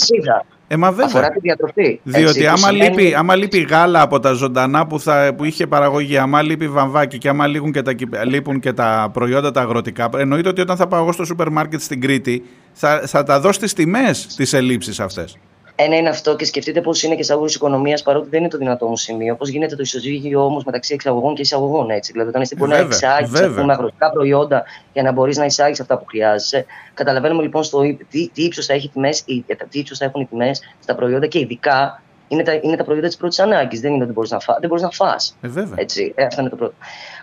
Ε, 0.68 0.76
μα 0.76 0.88
βέβαια. 0.90 1.06
Αφορά 1.06 1.28
τη 1.28 1.40
διατροφή. 1.40 2.00
Διότι 2.02 2.28
έτσι, 2.28 2.46
άμα, 2.46 2.56
σημαίνει... 2.56 2.88
λείπει, 2.88 3.14
άμα 3.14 3.36
λείπει 3.36 3.58
γάλα 3.58 4.00
από 4.00 4.20
τα 4.20 4.32
ζωντανά 4.32 4.86
που, 4.86 5.00
θα, 5.00 5.32
που 5.36 5.44
είχε 5.44 5.66
παραγωγή, 5.66 6.18
άμα 6.18 6.42
λείπει 6.42 6.68
βαμβάκι 6.68 7.18
και 7.18 7.28
άμα 7.28 7.46
λείπουν 7.46 7.72
και, 7.72 7.82
τα, 7.82 7.94
λείπουν 8.24 8.60
και 8.60 8.72
τα 8.72 9.10
προϊόντα 9.12 9.50
τα 9.50 9.60
αγροτικά, 9.60 10.08
εννοείται 10.16 10.48
ότι 10.48 10.60
όταν 10.60 10.76
θα 10.76 10.86
πάω 10.86 11.00
εγώ 11.00 11.12
στο 11.12 11.24
σούπερ 11.24 11.50
μάρκετ 11.50 11.80
στην 11.80 12.00
Κρήτη 12.00 12.42
θα, 12.72 13.02
θα 13.06 13.22
τα 13.22 13.40
δω 13.40 13.52
στις 13.52 13.72
τιμές 13.72 14.26
τις 14.36 14.52
ελλείψεις 14.52 15.00
αυτές. 15.00 15.38
Ένα 15.78 15.96
είναι 15.96 16.08
αυτό 16.08 16.36
και 16.36 16.44
σκεφτείτε 16.44 16.80
πώς 16.80 17.02
είναι 17.02 17.14
και 17.14 17.22
σε 17.22 17.32
αγωγή 17.32 17.54
οικονομίας, 17.54 18.02
παρότι 18.02 18.28
δεν 18.28 18.40
είναι 18.40 18.48
το 18.48 18.58
δυνατό 18.58 18.86
μου 18.86 18.96
σημείο. 18.96 19.36
Πώς 19.36 19.48
γίνεται 19.48 19.76
το 19.76 19.82
ισοζύγιο 19.82 20.44
όμως 20.44 20.64
μεταξύ 20.64 20.94
εξαγωγών 20.94 21.34
και 21.34 21.40
εισαγωγών 21.40 21.90
έτσι. 21.90 22.12
Δηλαδή, 22.12 22.30
όταν 22.30 22.42
εσύ 22.42 22.56
μπορεί 22.56 22.70
να 22.70 22.76
εξάγει 22.76 23.30
αγροτικά 23.70 24.10
προϊόντα 24.10 24.64
για 24.92 25.02
να 25.02 25.12
μπορείς 25.12 25.36
να 25.36 25.44
εισάγεις 25.44 25.80
αυτά 25.80 25.98
που 25.98 26.04
χρειάζεσαι. 26.04 26.66
Καταλαβαίνουμε 26.94 27.42
λοιπόν 27.42 27.62
στο 27.62 27.80
τι, 28.10 28.28
τι 28.28 28.42
ύψος 28.42 28.66
θα, 28.66 28.72
έχει 28.72 28.88
τιμές, 28.88 29.24
τι 29.24 29.78
ύψος 29.78 29.98
θα 29.98 30.04
έχουν 30.04 30.20
οι 30.20 30.26
τιμές 30.26 30.62
στα 30.82 30.94
προϊόντα 30.94 31.26
και 31.26 31.38
ειδικά 31.38 32.02
είναι 32.28 32.42
τα, 32.42 32.52
είναι 32.52 32.76
τα 32.76 32.84
προϊόντα 32.84 33.06
της 33.06 33.16
πρώτης 33.16 33.38
ανάγκης. 33.38 33.80
Δεν 33.80 33.92
είναι 33.92 34.04
ότι 34.04 34.12
μπορείς 34.12 34.30
να, 34.30 34.40
φά, 34.40 34.56
δεν 34.60 34.68
μπορείς 34.68 34.82
να 34.84 34.90
φας. 34.90 35.36
Ε, 35.40 35.48
βέβαια. 35.48 35.74
Έτσι, 35.76 36.12
ε, 36.16 36.24
αυτό 36.24 36.40
είναι 36.40 36.50
το 36.50 36.56
πρώτο. 36.56 36.74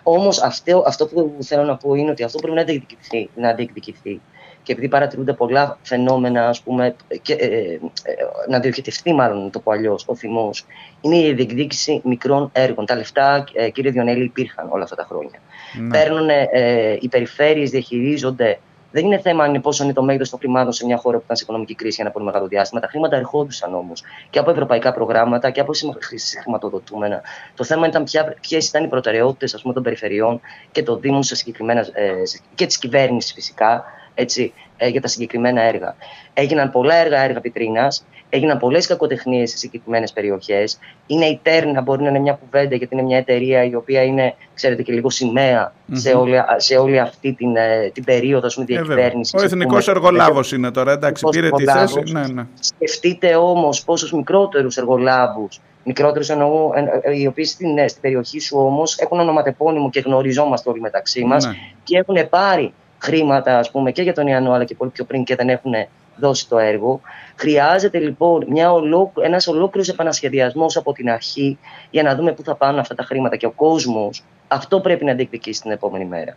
Όμως 0.02 0.42
αυτό, 0.42 0.84
αυτό 0.86 1.06
που 1.06 1.36
θέλω 1.40 1.62
να 1.62 1.76
πω 1.76 1.94
είναι 1.94 2.10
ότι 2.10 2.22
αυτό 2.22 2.38
πρέπει 2.38 2.56
να 2.56 2.64
διεκδικηθεί. 2.64 3.30
Να 3.34 3.54
διεκδικηθεί 3.54 4.20
και 4.64 4.72
επειδή 4.72 4.88
παρατηρούνται 4.88 5.32
πολλά 5.32 5.78
φαινόμενα, 5.82 6.48
ας 6.48 6.60
πούμε, 6.60 6.94
και, 7.22 7.32
ε, 7.32 7.46
ε, 7.46 7.72
ε 7.72 7.78
να 8.48 8.60
διοχετευτεί 8.60 9.12
μάλλον 9.12 9.50
το 9.50 9.58
πω 9.58 9.72
αλλιώς 9.72 10.04
ο 10.06 10.14
θυμός, 10.14 10.66
είναι 11.00 11.16
η 11.16 11.32
διεκδίκηση 11.32 12.00
μικρών 12.04 12.50
έργων. 12.52 12.86
Τα 12.86 12.96
λεφτά, 12.96 13.44
ε, 13.52 13.70
κύριε 13.70 13.90
Διονέλη, 13.90 14.24
υπήρχαν 14.24 14.68
όλα 14.70 14.82
αυτά 14.82 14.96
τα 14.96 15.06
χρόνια. 15.08 15.40
Ναι. 15.80 15.88
Παίρνουν, 15.88 16.28
ε, 16.28 16.96
οι 17.00 17.08
περιφέρειες 17.08 17.70
διαχειρίζονται. 17.70 18.58
Δεν 18.90 19.04
είναι 19.04 19.18
θέμα 19.18 19.44
αν 19.44 19.60
πόσο 19.60 19.84
είναι 19.84 19.92
το 19.92 20.02
μέγεθο 20.02 20.30
των 20.30 20.38
χρημάτων 20.38 20.72
σε 20.72 20.86
μια 20.86 20.96
χώρα 20.96 21.16
που 21.16 21.22
ήταν 21.24 21.36
σε 21.36 21.42
οικονομική 21.42 21.74
κρίση 21.74 21.94
για 21.94 22.04
ένα 22.04 22.12
πολύ 22.12 22.24
μεγάλο 22.24 22.46
διάστημα. 22.46 22.80
Τα 22.80 22.86
χρήματα 22.86 23.16
ερχόντουσαν 23.16 23.74
όμως 23.74 24.02
και 24.30 24.38
από 24.38 24.50
ευρωπαϊκά 24.50 24.92
προγράμματα 24.92 25.50
και 25.50 25.60
από 25.60 25.72
χρηματοδοτούμενα. 26.42 27.22
Το 27.54 27.64
θέμα 27.64 27.86
ήταν 27.86 28.04
ποιες 28.40 28.68
ήταν 28.68 28.84
οι 28.84 28.88
προτεραιότητες 28.88 29.62
των 29.62 29.82
περιφερειών 29.82 30.40
και 30.72 30.82
των 30.82 31.00
Δήμων 31.00 31.22
σε 31.22 31.34
συγκεκριμένα, 31.34 31.80
ε, 31.80 32.12
και 32.54 32.66
της 32.66 32.78
κυβέρνησης 32.78 33.32
φυσικά 33.32 33.84
έτσι, 34.14 34.52
ε, 34.76 34.88
για 34.88 35.00
τα 35.00 35.08
συγκεκριμένα 35.08 35.62
έργα. 35.62 35.96
Έγιναν 36.34 36.70
πολλά 36.70 36.94
έργα 36.94 37.20
έργα 37.20 37.40
πιτρίνα, 37.40 37.92
έγιναν 38.28 38.58
πολλές 38.58 38.86
κακοτεχνίες 38.86 39.50
σε 39.50 39.56
συγκεκριμένες 39.56 40.12
περιοχές. 40.12 40.78
Είναι 41.06 41.24
η 41.24 41.40
Τέρνα, 41.42 41.80
μπορεί 41.80 42.02
να 42.02 42.08
είναι 42.08 42.18
μια 42.18 42.32
κουβέντα, 42.32 42.76
γιατί 42.76 42.94
είναι 42.94 43.04
μια 43.04 43.16
εταιρεία 43.16 43.64
η 43.64 43.74
οποία 43.74 44.02
είναι, 44.02 44.34
ξέρετε, 44.54 44.82
και 44.82 44.92
λίγο 44.92 45.10
σε, 45.10 46.12
όλη, 46.12 46.34
σε 46.56 46.76
όλη 46.76 46.98
αυτή 46.98 47.32
την, 47.32 47.56
ε, 47.56 47.90
την 47.94 48.04
περίοδο 48.04 48.48
πούμε, 48.54 48.66
ε, 48.68 48.74
διακυβέρνησης. 48.74 49.40
Ο 49.40 49.44
εθνικός 49.44 49.88
εργολάβος 49.88 50.52
είναι 50.52 50.70
τώρα, 50.70 50.92
εντάξει, 50.92 51.24
πήρε 51.30 51.50
τη 51.50 51.64
θέση. 51.64 52.02
Ναι, 52.10 52.26
ναι. 52.26 52.46
Σκεφτείτε 52.60 53.36
όμως 53.36 53.84
πόσους 53.84 54.12
μικρότερους 54.12 54.76
εργολάβους 54.76 55.60
μικρότερους 55.84 56.28
εννοώ, 56.28 56.70
οι 57.20 57.26
οποίοι 57.26 57.44
στην, 57.44 57.88
στην 57.88 58.00
περιοχή 58.00 58.40
σου 58.40 58.58
όμως 58.58 58.98
έχουν 58.98 59.20
ονοματεπώνυμο 59.20 59.90
και 59.90 60.00
γνωριζόμαστε 60.00 60.70
όλοι 60.70 60.80
μεταξύ 60.80 61.24
μας 61.24 61.46
ναι. 61.46 61.52
και 61.84 61.98
έχουν 61.98 62.28
πάρει 62.28 62.72
χρήματα 63.04 63.58
ας 63.58 63.70
πούμε, 63.70 63.92
και 63.92 64.02
για 64.02 64.14
τον 64.14 64.26
Ιαννό 64.26 64.52
αλλά 64.52 64.64
και 64.64 64.74
πολύ 64.74 64.90
πιο 64.90 65.04
πριν 65.04 65.24
και 65.24 65.34
δεν 65.36 65.48
έχουν 65.48 65.72
δώσει 66.16 66.48
το 66.48 66.58
έργο. 66.58 67.00
Χρειάζεται 67.36 67.98
λοιπόν 67.98 68.44
μια 68.48 68.72
ολόκλη, 68.72 69.24
ένας 69.24 69.46
ολόκληρος 69.46 69.88
επανασχεδιασμός 69.88 70.76
από 70.76 70.92
την 70.92 71.10
αρχή 71.10 71.58
για 71.90 72.02
να 72.02 72.14
δούμε 72.14 72.32
πού 72.32 72.42
θα 72.42 72.54
πάνε 72.54 72.80
αυτά 72.80 72.94
τα 72.94 73.02
χρήματα 73.02 73.36
και 73.36 73.46
ο 73.46 73.50
κόσμος 73.50 74.24
αυτό 74.48 74.80
πρέπει 74.80 75.04
να 75.04 75.14
διεκδικήσει 75.14 75.60
την 75.60 75.70
επόμενη 75.70 76.04
μέρα. 76.04 76.36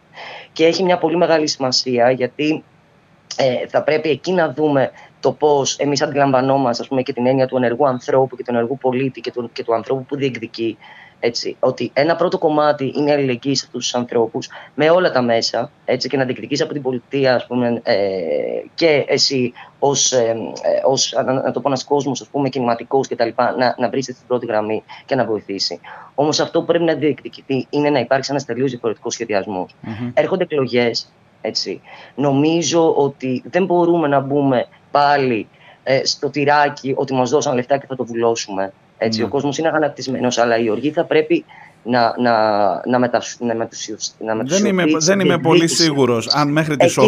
Και 0.53 0.65
έχει 0.65 0.83
μια 0.83 0.97
πολύ 0.97 1.17
μεγάλη 1.17 1.47
σημασία 1.47 2.11
γιατί 2.11 2.63
ε, 3.37 3.67
θα 3.67 3.83
πρέπει 3.83 4.09
εκεί 4.09 4.31
να 4.31 4.53
δούμε 4.53 4.91
το 5.19 5.31
πώς 5.31 5.77
εμείς 5.77 6.01
αντιλαμβανόμαστε 6.01 6.83
ας 6.83 6.89
πούμε, 6.89 7.01
και 7.01 7.13
την 7.13 7.27
έννοια 7.27 7.47
του 7.47 7.57
ενεργού 7.57 7.87
ανθρώπου 7.87 8.35
και 8.35 8.43
του 8.43 8.51
ενεργού 8.51 8.77
πολίτη 8.77 9.21
και 9.21 9.31
του, 9.31 9.49
και 9.53 9.63
του 9.63 9.73
ανθρώπου 9.73 10.05
που 10.05 10.15
διεκδικεί 10.15 10.77
έτσι, 11.19 11.55
ότι 11.59 11.91
ένα 11.93 12.15
πρώτο 12.15 12.37
κομμάτι 12.37 12.93
είναι 12.95 13.09
η 13.09 13.13
αλληλεγγύης 13.13 13.59
σε 13.59 13.65
αυτού 13.65 13.79
του 13.79 13.97
ανθρώπους 13.97 14.49
με 14.75 14.89
όλα 14.89 15.11
τα 15.11 15.21
μέσα 15.21 15.71
έτσι, 15.85 16.09
και 16.09 16.17
να 16.17 16.25
διεκδικήσει 16.25 16.63
από 16.63 16.73
την 16.73 16.81
πολιτεία 16.81 17.35
ας 17.35 17.47
πούμε, 17.47 17.81
ε, 17.83 17.95
και 18.75 19.05
εσύ 19.07 19.53
ως 19.79 20.11
ε, 20.11 20.35
ως, 20.83 21.13
να, 21.25 21.33
να 21.33 21.51
το 21.51 21.61
πω 21.61 21.69
ένας 21.69 21.83
κόσμος 21.83 22.29
κινηματικός 22.49 23.07
κτλ. 23.07 23.29
Να, 23.57 23.75
να 23.77 23.89
βρεις 23.89 24.03
στην 24.03 24.27
πρώτη 24.27 24.45
γραμμή 24.45 24.83
και 25.05 25.15
να 25.15 25.25
βοηθήσει. 25.25 25.79
Όμως 26.15 26.39
αυτό 26.39 26.59
που 26.59 26.65
πρέπει 26.65 26.83
να 26.83 26.93
διεκδικηθεί 26.93 27.67
είναι 27.69 27.89
να 27.89 27.99
υπάρξει 27.99 28.31
ένας 28.31 28.45
τελείως 28.45 28.69
διαφορετικός 28.69 29.13
σχεδιασμός. 29.13 29.75
Mm-hmm. 29.83 30.11
Έρχονται 30.13 30.43
εκλογές. 30.43 31.11
Νομίζω 32.15 32.93
ότι 32.95 33.43
δεν 33.49 33.65
μπορούμε 33.65 34.07
να 34.07 34.19
μπούμε 34.19 34.67
πάλι 34.91 35.47
ε, 35.83 36.05
στο 36.05 36.29
τυράκι 36.29 36.93
ότι 36.97 37.13
μας 37.13 37.29
δώσαν 37.29 37.55
λεφτά 37.55 37.77
και 37.77 37.85
θα 37.85 37.95
το 37.95 38.05
βουλώσουμε. 38.05 38.73
Έτσι, 38.97 39.19
ναι. 39.19 39.25
Ο 39.25 39.29
κόσμος 39.29 39.57
είναι 39.57 39.67
αγανακτισμένος, 39.67 40.37
αλλά 40.37 40.57
η 40.57 40.69
οργή 40.69 40.91
θα 40.91 41.03
πρέπει 41.03 41.45
να, 41.83 42.13
να, 42.17 42.81
να, 42.85 42.99
μετασ, 42.99 43.37
να, 43.39 43.53
να 43.53 44.43
Δεν 44.43 44.65
είμαι, 44.65 44.83
δεν 44.99 45.19
είμαι 45.19 45.37
πολύ 45.37 45.67
σίγουρος 45.67 46.27
αν 46.27 46.51
μέχρι 46.51 46.77
τις 46.77 46.99
8, 46.99 47.05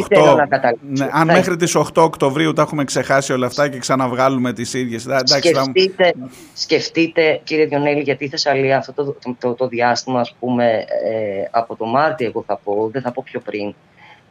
ναι, 0.79 1.08
αν 1.12 1.27
μέχρι 1.27 1.55
τις 1.55 1.77
8 1.77 1.84
Οκτωβρίου 1.96 2.53
τα 2.53 2.62
έχουμε 2.62 2.84
ξεχάσει 2.84 3.34
όλα 3.34 3.46
αυτά 3.46 3.67
και 3.67 3.77
ξαναβγάλουμε 3.77 4.53
τις 4.53 4.74
ίδιες. 4.74 5.08
Σκεφτείτε, 5.24 6.13
σκεφτείτε, 6.53 7.41
κύριε 7.43 7.65
Διονέλη, 7.65 8.01
γιατί 8.01 8.24
η 8.24 8.29
Θεσσαλία 8.29 8.77
αυτό 8.77 8.93
το, 8.93 9.03
το, 9.03 9.36
το, 9.39 9.53
το 9.53 9.67
διάστημα, 9.67 10.19
ας 10.19 10.36
πούμε, 10.39 10.86
ε, 11.03 11.48
από 11.51 11.75
το 11.75 11.86
Μάρτιο, 11.86 12.27
εγώ 12.27 12.43
θα 12.48 12.60
πω, 12.63 12.89
δεν 12.91 13.01
θα 13.01 13.12
πω 13.12 13.24
πιο 13.25 13.39
πριν, 13.39 13.74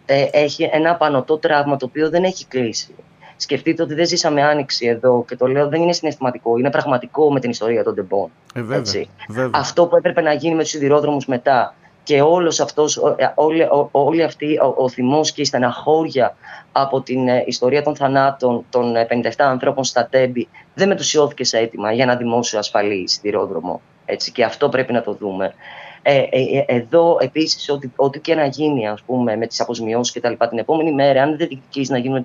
ε, 0.07 0.27
έχει 0.31 0.69
ένα 0.73 0.95
πανωτό 0.95 1.39
τραύμα 1.39 1.77
το 1.77 1.87
οποίο 1.87 2.11
δεν 2.11 2.25
έχει 2.25 2.47
κλείσει. 2.47 2.95
Σκεφτείτε 3.41 3.83
ότι 3.83 3.95
δεν 3.95 4.07
ζήσαμε 4.07 4.43
άνοιξη 4.43 4.87
εδώ 4.87 5.25
και 5.29 5.37
το 5.37 5.47
λέω 5.47 5.69
δεν 5.69 5.83
είναι 5.83 5.93
συναισθηματικό, 5.93 6.59
είναι 6.59 6.71
πραγματικό 6.71 7.33
με 7.33 7.41
την 7.41 7.51
ιστορία 7.51 7.85
των 7.85 7.95
τεμπών. 7.95 8.31
Ε, 8.55 8.63
βέβαια, 8.63 9.05
βέβαια. 9.29 9.51
Αυτό 9.55 9.87
που 9.87 9.97
έπρεπε 9.97 10.21
να 10.21 10.33
γίνει 10.33 10.55
με 10.55 10.63
τους 10.63 10.71
σιδηρόδρομους 10.71 11.27
μετά 11.27 11.75
και 12.09 12.21
όλος 12.21 12.61
αυτός, 12.61 12.97
ε, 13.17 13.33
όλη, 13.35 13.69
όλη 13.91 14.23
αυτή 14.23 14.59
ο, 14.59 14.75
ο 14.77 14.89
θυμός 14.89 15.33
και 15.33 15.41
η 15.41 15.45
στεναχώρια 15.45 16.37
από 16.73 17.01
την 17.01 17.29
ε, 17.29 17.45
ιστορία 17.47 17.83
των 17.83 17.97
θανάτων 17.97 18.65
των 18.71 18.95
57 18.95 19.21
ε, 19.37 19.45
ανθρώπων 19.45 19.85
στα 19.85 20.07
Τέμπη 20.07 20.49
δεν 20.75 20.89
μετουσιώθηκε 20.89 21.45
σε 21.45 21.59
έτοιμα 21.59 21.93
για 21.93 22.05
ένα 22.05 22.17
δημόσιο 22.17 22.59
ασφαλή 22.59 23.09
σιδηρόδρομο. 23.09 23.81
Έτσι, 24.05 24.33
και 24.33 24.45
αυτό 24.45 24.69
πρέπει 24.69 24.93
να 24.93 25.03
το 25.03 25.13
δούμε. 25.13 25.55
Ε, 26.03 26.17
ε, 26.17 26.27
ε, 26.31 26.65
εδώ 26.67 27.19
επίσης, 27.21 27.71
ό,τι, 27.71 27.91
ό,τι 27.97 28.21
και 28.21 28.35
να 28.35 28.47
γίνει 28.47 28.89
ας 28.89 29.03
πούμε, 29.03 29.37
με 29.37 29.47
τις 29.47 29.61
αποσμιώσεις 29.61 30.13
και 30.13 30.21
τα 30.21 30.31
λοιπά, 30.31 30.49
την 30.49 30.59
επόμενη 30.59 30.93
μέρα, 30.93 31.23
αν 31.23 31.29
δεν 31.29 31.49
διεκδικήσει 31.49 31.93
να 31.93 31.99
γίνουν 31.99 32.25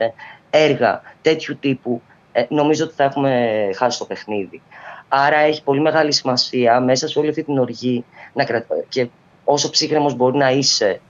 έργα 0.49 1.01
τέτοιου 1.21 1.57
τύπου, 1.59 2.01
ε, 2.31 2.45
νομίζω 2.49 2.85
ότι 2.85 2.93
θα 2.93 3.03
έχουμε 3.03 3.49
χάσει 3.75 3.99
το 3.99 4.05
παιχνίδι. 4.05 4.61
Άρα 5.07 5.37
έχει 5.37 5.63
πολύ 5.63 5.81
μεγάλη 5.81 6.13
σημασία 6.13 6.79
μέσα 6.79 7.07
σε 7.07 7.19
όλη 7.19 7.29
αυτή 7.29 7.43
την 7.43 7.57
οργή 7.57 8.03
να 8.33 8.45
και 8.89 9.07
όσο 9.43 9.69
ψύχρεμος 9.69 10.15
μπορεί 10.15 10.37
να 10.37 10.51
είσαι 10.51 11.01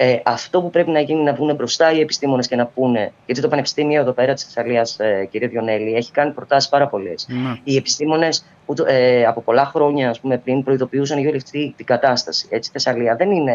ε, 0.00 0.16
αυτό 0.24 0.60
που 0.60 0.70
πρέπει 0.70 0.90
να 0.90 1.00
γίνει 1.00 1.20
είναι 1.20 1.30
να 1.30 1.36
βγουν 1.36 1.54
μπροστά 1.54 1.92
οι 1.92 2.00
επιστήμονες 2.00 2.48
και 2.48 2.56
να 2.56 2.66
πούνε. 2.66 3.12
Γιατί 3.26 3.40
το 3.40 3.48
Πανεπιστήμιο 3.48 4.00
εδώ 4.00 4.12
πέρα 4.12 4.34
της 4.34 4.44
Θεσσαλία, 4.44 4.86
ε, 4.96 5.24
κύριε 5.24 5.48
Διονέλη, 5.48 5.94
έχει 5.94 6.10
κάνει 6.12 6.32
προτάσεις 6.32 6.68
πάρα 6.68 6.88
πολλές. 6.88 7.26
Ναι. 7.28 7.60
Οι 7.64 7.76
επιστήμονες 7.76 8.44
ε, 8.86 9.24
από 9.24 9.40
πολλά 9.40 9.64
χρόνια 9.64 10.10
ας 10.10 10.20
πούμε, 10.20 10.38
πριν 10.38 10.62
προειδοποιούσαν 10.62 11.18
για 11.18 11.28
όλη 11.28 11.36
αυτή 11.36 11.74
την 11.76 11.86
κατάσταση. 11.86 12.46
Έτσι, 12.50 12.68
η 12.68 12.72
Θεσσαλία 12.72 13.16
δεν 13.16 13.30
είναι. 13.30 13.52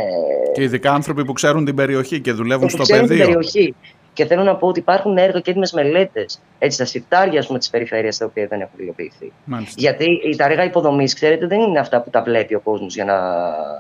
Και 0.54 0.64
ειδικά 0.64 0.94
άνθρωποι 0.94 1.26
που 1.26 1.34
ξέρουν 1.34 1.66
την 1.66 1.76
περιοχή 1.76 2.22
και 2.22 2.32
δουλεύουν 2.32 2.70
στο 2.70 2.84
πεδίο. 2.88 3.08
Την 3.08 3.18
περιοχή. 3.18 3.76
Και 4.14 4.26
θέλω 4.26 4.44
να 4.44 4.56
πω 4.56 4.68
ότι 4.68 4.80
υπάρχουν 4.80 5.18
έργα 5.18 5.40
και 5.40 5.50
έτοιμες 5.50 5.72
μελέτες 5.72 6.40
στα 6.68 6.86
συρτάρια 6.86 7.46
της 7.58 7.70
περιφέρειας 7.70 8.18
τα 8.18 8.26
οποία 8.26 8.48
δεν 8.48 8.62
έχουν 8.62 8.80
υλοποιηθεί. 8.80 9.32
Γιατί 9.76 10.36
τα 10.38 10.46
έργα 10.46 10.64
υποδομής, 10.64 11.14
ξέρετε, 11.14 11.48
δεν 11.48 11.60
είναι 11.60 11.80
αυτά 11.80 12.02
που 12.02 12.10
τα 12.10 12.22
βλέπει 12.22 12.56
ο 12.56 12.60
κόσμος 12.60 12.96
για 12.96 13.06
να. 13.06 13.18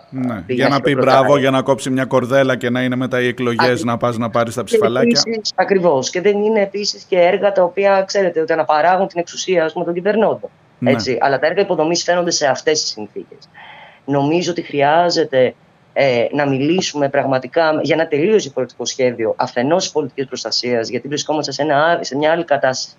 Ναι. 0.10 0.44
Για 0.48 0.68
να 0.68 0.82
πει 0.82 0.96
μπράβο, 0.96 1.38
για 1.38 1.52
να 1.52 1.62
κόψει 1.62 1.90
μια 1.90 2.06
κορδέλα 2.06 2.56
και 2.56 2.70
να 2.70 2.84
είναι 2.84 2.96
μετά 2.96 3.22
οι 3.22 3.28
εκλογές 3.28 3.84
να 3.84 3.98
πας 3.98 4.18
να 4.18 4.30
πάρεις 4.30 4.56
τα 4.56 4.64
ψηφαλάκια. 4.64 5.22
Ακριβώς. 5.56 6.10
Και 6.10 6.22
δεν 6.22 6.42
είναι 6.42 6.62
επίσης 6.62 7.04
και 7.04 7.20
έργα 7.20 7.52
τα 7.52 7.64
οποία, 7.64 8.04
ξέρετε, 8.08 8.40
ότι 8.42 8.54
αναπαράγουν 8.54 9.08
την 9.08 9.20
εξουσία 9.20 9.70
πούμε, 9.74 9.86
των 9.86 9.94
κυβερνώντων. 9.94 10.50
Ναι. 10.80 10.92
Έτσι. 10.92 11.18
Αλλά 11.22 11.40
τα 11.40 11.48
έργα 11.48 11.62
υποδομής 11.62 12.04
φαίνονται 12.04 12.32
σε 12.32 12.48
αυτές 12.48 12.82
τις 12.82 12.90
συνθήκες. 12.90 13.50
Νομίζω 14.06 14.52
ότι 14.52 14.62
χρειάζεται 14.62 15.54
ε, 15.94 16.26
να 16.32 16.48
μιλήσουμε 16.48 17.10
πραγματικά 17.10 17.80
για 17.82 17.96
ένα 17.96 18.08
τελείως 18.08 18.44
διαφορετικό 18.44 18.86
σχέδιο 18.86 19.34
αφενός 19.38 19.92
πολιτικής 19.92 20.26
προστασίας, 20.26 20.90
γιατί 20.90 21.08
βρισκόμαστε 21.08 21.52
σε, 21.52 21.62
ένα, 21.62 22.00
σε 22.02 22.18
μια 22.18 22.32
άλλη 22.32 22.44
κατάσταση 22.44 22.96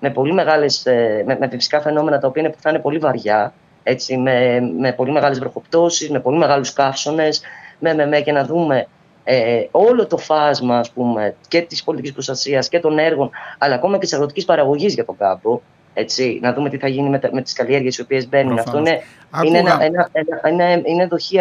με 0.00 0.10
πολύ 0.10 0.32
μεγάλες, 0.32 0.86
ε, 0.86 1.22
με, 1.26 1.36
με 1.40 1.48
φυσικά 1.48 1.80
φαινόμενα 1.80 2.18
τα 2.18 2.26
οποία 2.26 2.42
είναι, 2.42 2.54
θα 2.58 2.70
είναι 2.70 2.78
πολύ 2.78 2.98
βαριά, 2.98 3.52
έτσι, 3.82 4.16
με, 4.16 4.60
με 4.78 4.92
πολύ 4.92 5.12
μεγάλες 5.12 5.38
βροχοπτώσεις, 5.38 6.10
με 6.10 6.20
πολύ 6.20 6.38
μεγάλους 6.38 6.72
καύσονες, 6.72 7.42
με, 7.78 7.94
με, 7.94 8.06
με, 8.06 8.20
και 8.20 8.32
να 8.32 8.44
δούμε 8.44 8.86
ε, 9.24 9.64
όλο 9.70 10.06
το 10.06 10.16
φάσμα 10.16 10.78
ας 10.78 10.90
πούμε, 10.90 11.34
και 11.48 11.60
της 11.60 11.84
πολιτικής 11.84 12.12
προστασίας 12.12 12.68
και 12.68 12.80
των 12.80 12.98
έργων, 12.98 13.30
αλλά 13.58 13.74
ακόμα 13.74 13.94
και 13.94 14.00
της 14.00 14.12
αγροτικής 14.12 14.44
παραγωγής 14.44 14.94
για 14.94 15.04
τον 15.04 15.16
κάμπο, 15.16 15.60
έτσι, 15.94 16.38
να 16.42 16.52
δούμε 16.52 16.68
τι 16.68 16.78
θα 16.78 16.88
γίνει 16.88 17.08
με, 17.08 17.20
με 17.32 17.42
τις 17.42 17.52
καλλιέργειες 17.52 17.98
οι 17.98 18.00
οποίες 18.00 18.28
μπαίνουν. 18.28 18.58
Αυτό 18.58 18.78
είναι, 18.78 19.02
είναι, 19.44 19.58
ένα, 19.58 19.78
ένα, 19.80 20.08
ένα, 20.12 20.48
είναι, 20.50 20.82
είναι 20.84 21.06
δοχή 21.06 21.38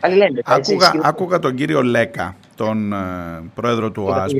αλληλένδετο. 0.00 0.52
Άκουγα, 0.52 0.92
άκουγα 1.02 1.38
τον 1.38 1.54
κύριο 1.54 1.82
Λέκα, 1.82 2.36
τον 2.54 2.92
ε, 2.92 2.96
πρόεδρο 3.54 3.90
του 3.90 4.04
ΟΑΣΠ, 4.06 4.36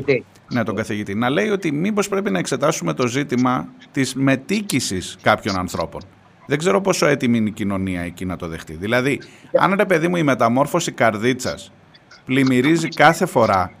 ναι, 0.53 0.63
τον 0.63 0.75
καθηγητή, 0.75 1.15
να 1.15 1.29
λέει 1.29 1.49
ότι 1.49 1.71
μήπως 1.71 2.09
πρέπει 2.09 2.31
να 2.31 2.39
εξετάσουμε 2.39 2.93
το 2.93 3.07
ζήτημα 3.07 3.67
της 3.91 4.15
μετήκησης 4.15 5.17
κάποιων 5.21 5.57
ανθρώπων. 5.57 6.01
Δεν 6.47 6.57
ξέρω 6.57 6.81
πόσο 6.81 7.05
έτοιμη 7.05 7.37
είναι 7.37 7.49
η 7.49 7.51
κοινωνία 7.51 8.01
εκεί 8.01 8.25
να 8.25 8.35
το 8.35 8.47
δεχτεί. 8.47 8.73
Δηλαδή, 8.73 9.21
αν 9.59 9.73
ρε 9.77 9.85
παιδί 9.85 10.07
μου 10.07 10.15
η 10.15 10.23
μεταμόρφωση 10.23 10.91
καρδίτσας 10.91 11.71
πλημμυρίζει 12.25 12.87
κάθε 12.87 13.25
φορά 13.25 13.71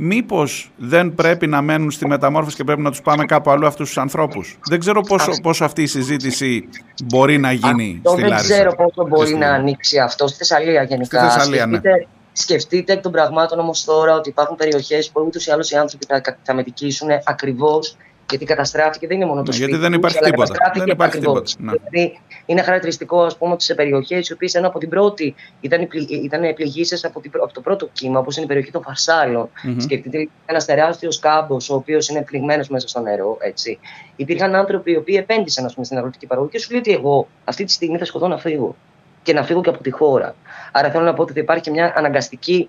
μήπως 0.00 0.70
δεν 0.76 1.14
πρέπει 1.14 1.46
να 1.46 1.62
μένουν 1.62 1.90
στη 1.90 2.06
μεταμόρφωση 2.06 2.56
και 2.56 2.64
πρέπει 2.64 2.80
να 2.80 2.90
τους 2.90 3.02
πάμε 3.02 3.24
κάπου 3.24 3.50
αλλού 3.50 3.66
αυτούς 3.66 3.86
τους 3.86 3.98
ανθρώπους; 3.98 4.58
Δεν 4.68 4.78
ξέρω 4.80 5.00
πόσο, 5.00 5.30
πόσο 5.42 5.64
αυτή 5.64 5.82
η 5.82 5.86
συζήτηση 5.86 6.68
μπορεί 7.04 7.38
να 7.38 7.52
γίνει 7.52 7.94
αυτό 7.98 8.10
στη 8.10 8.20
δεν 8.20 8.30
Λάρισα. 8.30 8.52
ξέρω 8.54 8.74
πόσο 8.74 9.08
μπορεί 9.08 9.34
να 9.34 9.48
ανοίξει 9.48 9.98
αυτό 9.98 10.26
στη 10.26 10.38
Θεσσαλία 10.38 10.82
γενικά. 10.82 11.28
Στη 11.30 11.38
Θεσσαλία, 11.38 11.66
ναι. 11.66 11.76
σκεφτείτε, 11.78 12.06
σκεφτείτε 12.32 12.92
εκ 12.92 13.00
των 13.02 13.12
πραγμάτων 13.12 13.58
όμως 13.58 13.84
τώρα 13.84 14.14
ότι 14.14 14.28
υπάρχουν 14.28 14.56
περιοχές 14.56 15.10
που 15.10 15.22
ούτως 15.26 15.46
ή 15.46 15.50
άλλως 15.50 15.70
οι 15.70 15.76
άνθρωποι 15.76 16.06
θα, 16.08 16.20
θα 16.42 16.54
μετικήσουν 16.54 17.08
ακριβώς 17.24 17.96
γιατί 18.30 18.44
καταστράφηκε, 18.44 19.06
δεν 19.06 19.16
είναι 19.16 19.26
μόνο 19.26 19.42
το 19.42 19.50
Ναι, 19.50 19.56
σπίτι. 19.56 19.70
γιατί 19.70 19.82
δεν 19.82 19.90
τους, 19.90 19.98
υπάρχει 19.98 20.18
αλλά 20.18 20.26
τίποτα. 20.30 20.52
καταστράφηκε 20.52 20.84
Δεν 20.84 20.94
υπάρχει 20.94 21.16
ακριβώς. 21.16 21.54
τίποτα, 21.54 21.72
ναι. 21.72 21.78
Δηλαδή, 21.90 22.18
είναι 22.50 22.62
χαρακτηριστικό 22.62 23.22
ας 23.22 23.36
πούμε, 23.36 23.54
σε 23.58 23.74
περιοχές 23.74 24.28
οι 24.28 24.32
οποίες 24.32 24.54
ενώ 24.54 24.66
από 24.66 24.78
την 24.78 24.88
πρώτη 24.88 25.34
ήταν, 25.60 25.86
πλη- 25.88 26.10
ήταν 26.10 26.54
πληγήσεις 26.54 27.04
από, 27.04 27.20
την- 27.20 27.30
από 27.42 27.52
το 27.52 27.60
πρώτο 27.60 27.88
κύμα, 27.92 28.18
όπως 28.18 28.36
είναι 28.36 28.44
η 28.44 28.48
περιοχή 28.48 28.70
των 28.70 28.82
Φαρσάλων. 28.82 29.50
Μμμ. 29.62 29.78
Σκεφτείτε 29.78 30.28
ένας 30.46 30.64
τεράστιος 30.64 31.18
κάμπος, 31.18 31.70
ο 31.70 31.74
οποίος 31.74 32.08
είναι 32.08 32.22
πληγμένος 32.22 32.68
μέσα 32.68 32.88
στο 32.88 33.00
νερό. 33.00 33.36
Έτσι. 33.40 33.78
Υπήρχαν 34.16 34.54
άνθρωποι 34.54 34.92
οι 34.92 34.96
οποίοι 34.96 35.16
επένδυσαν 35.18 35.64
ας 35.64 35.72
πούμε, 35.74 35.84
στην 35.84 35.98
αγροτική 35.98 36.26
παραγωγή 36.26 36.52
και 36.52 36.58
σου 36.58 36.70
λέει 36.70 36.80
ότι 36.80 36.92
εγώ 36.92 37.28
αυτή 37.44 37.64
τη 37.64 37.72
στιγμή 37.72 37.98
θα 37.98 38.04
σκοτώ 38.04 38.28
να 38.28 38.38
φύγω. 38.38 38.76
Και 39.22 39.32
να 39.32 39.42
φύγω 39.42 39.60
και 39.60 39.68
από 39.70 39.82
τη 39.82 39.90
χώρα. 39.90 40.34
Άρα 40.72 40.90
θέλω 40.90 41.04
να 41.04 41.14
πω 41.14 41.22
ότι 41.22 41.32
θα 41.32 41.40
υπάρχει 41.40 41.62
και 41.62 41.70
μια 41.70 41.92
αναγκαστική 41.96 42.68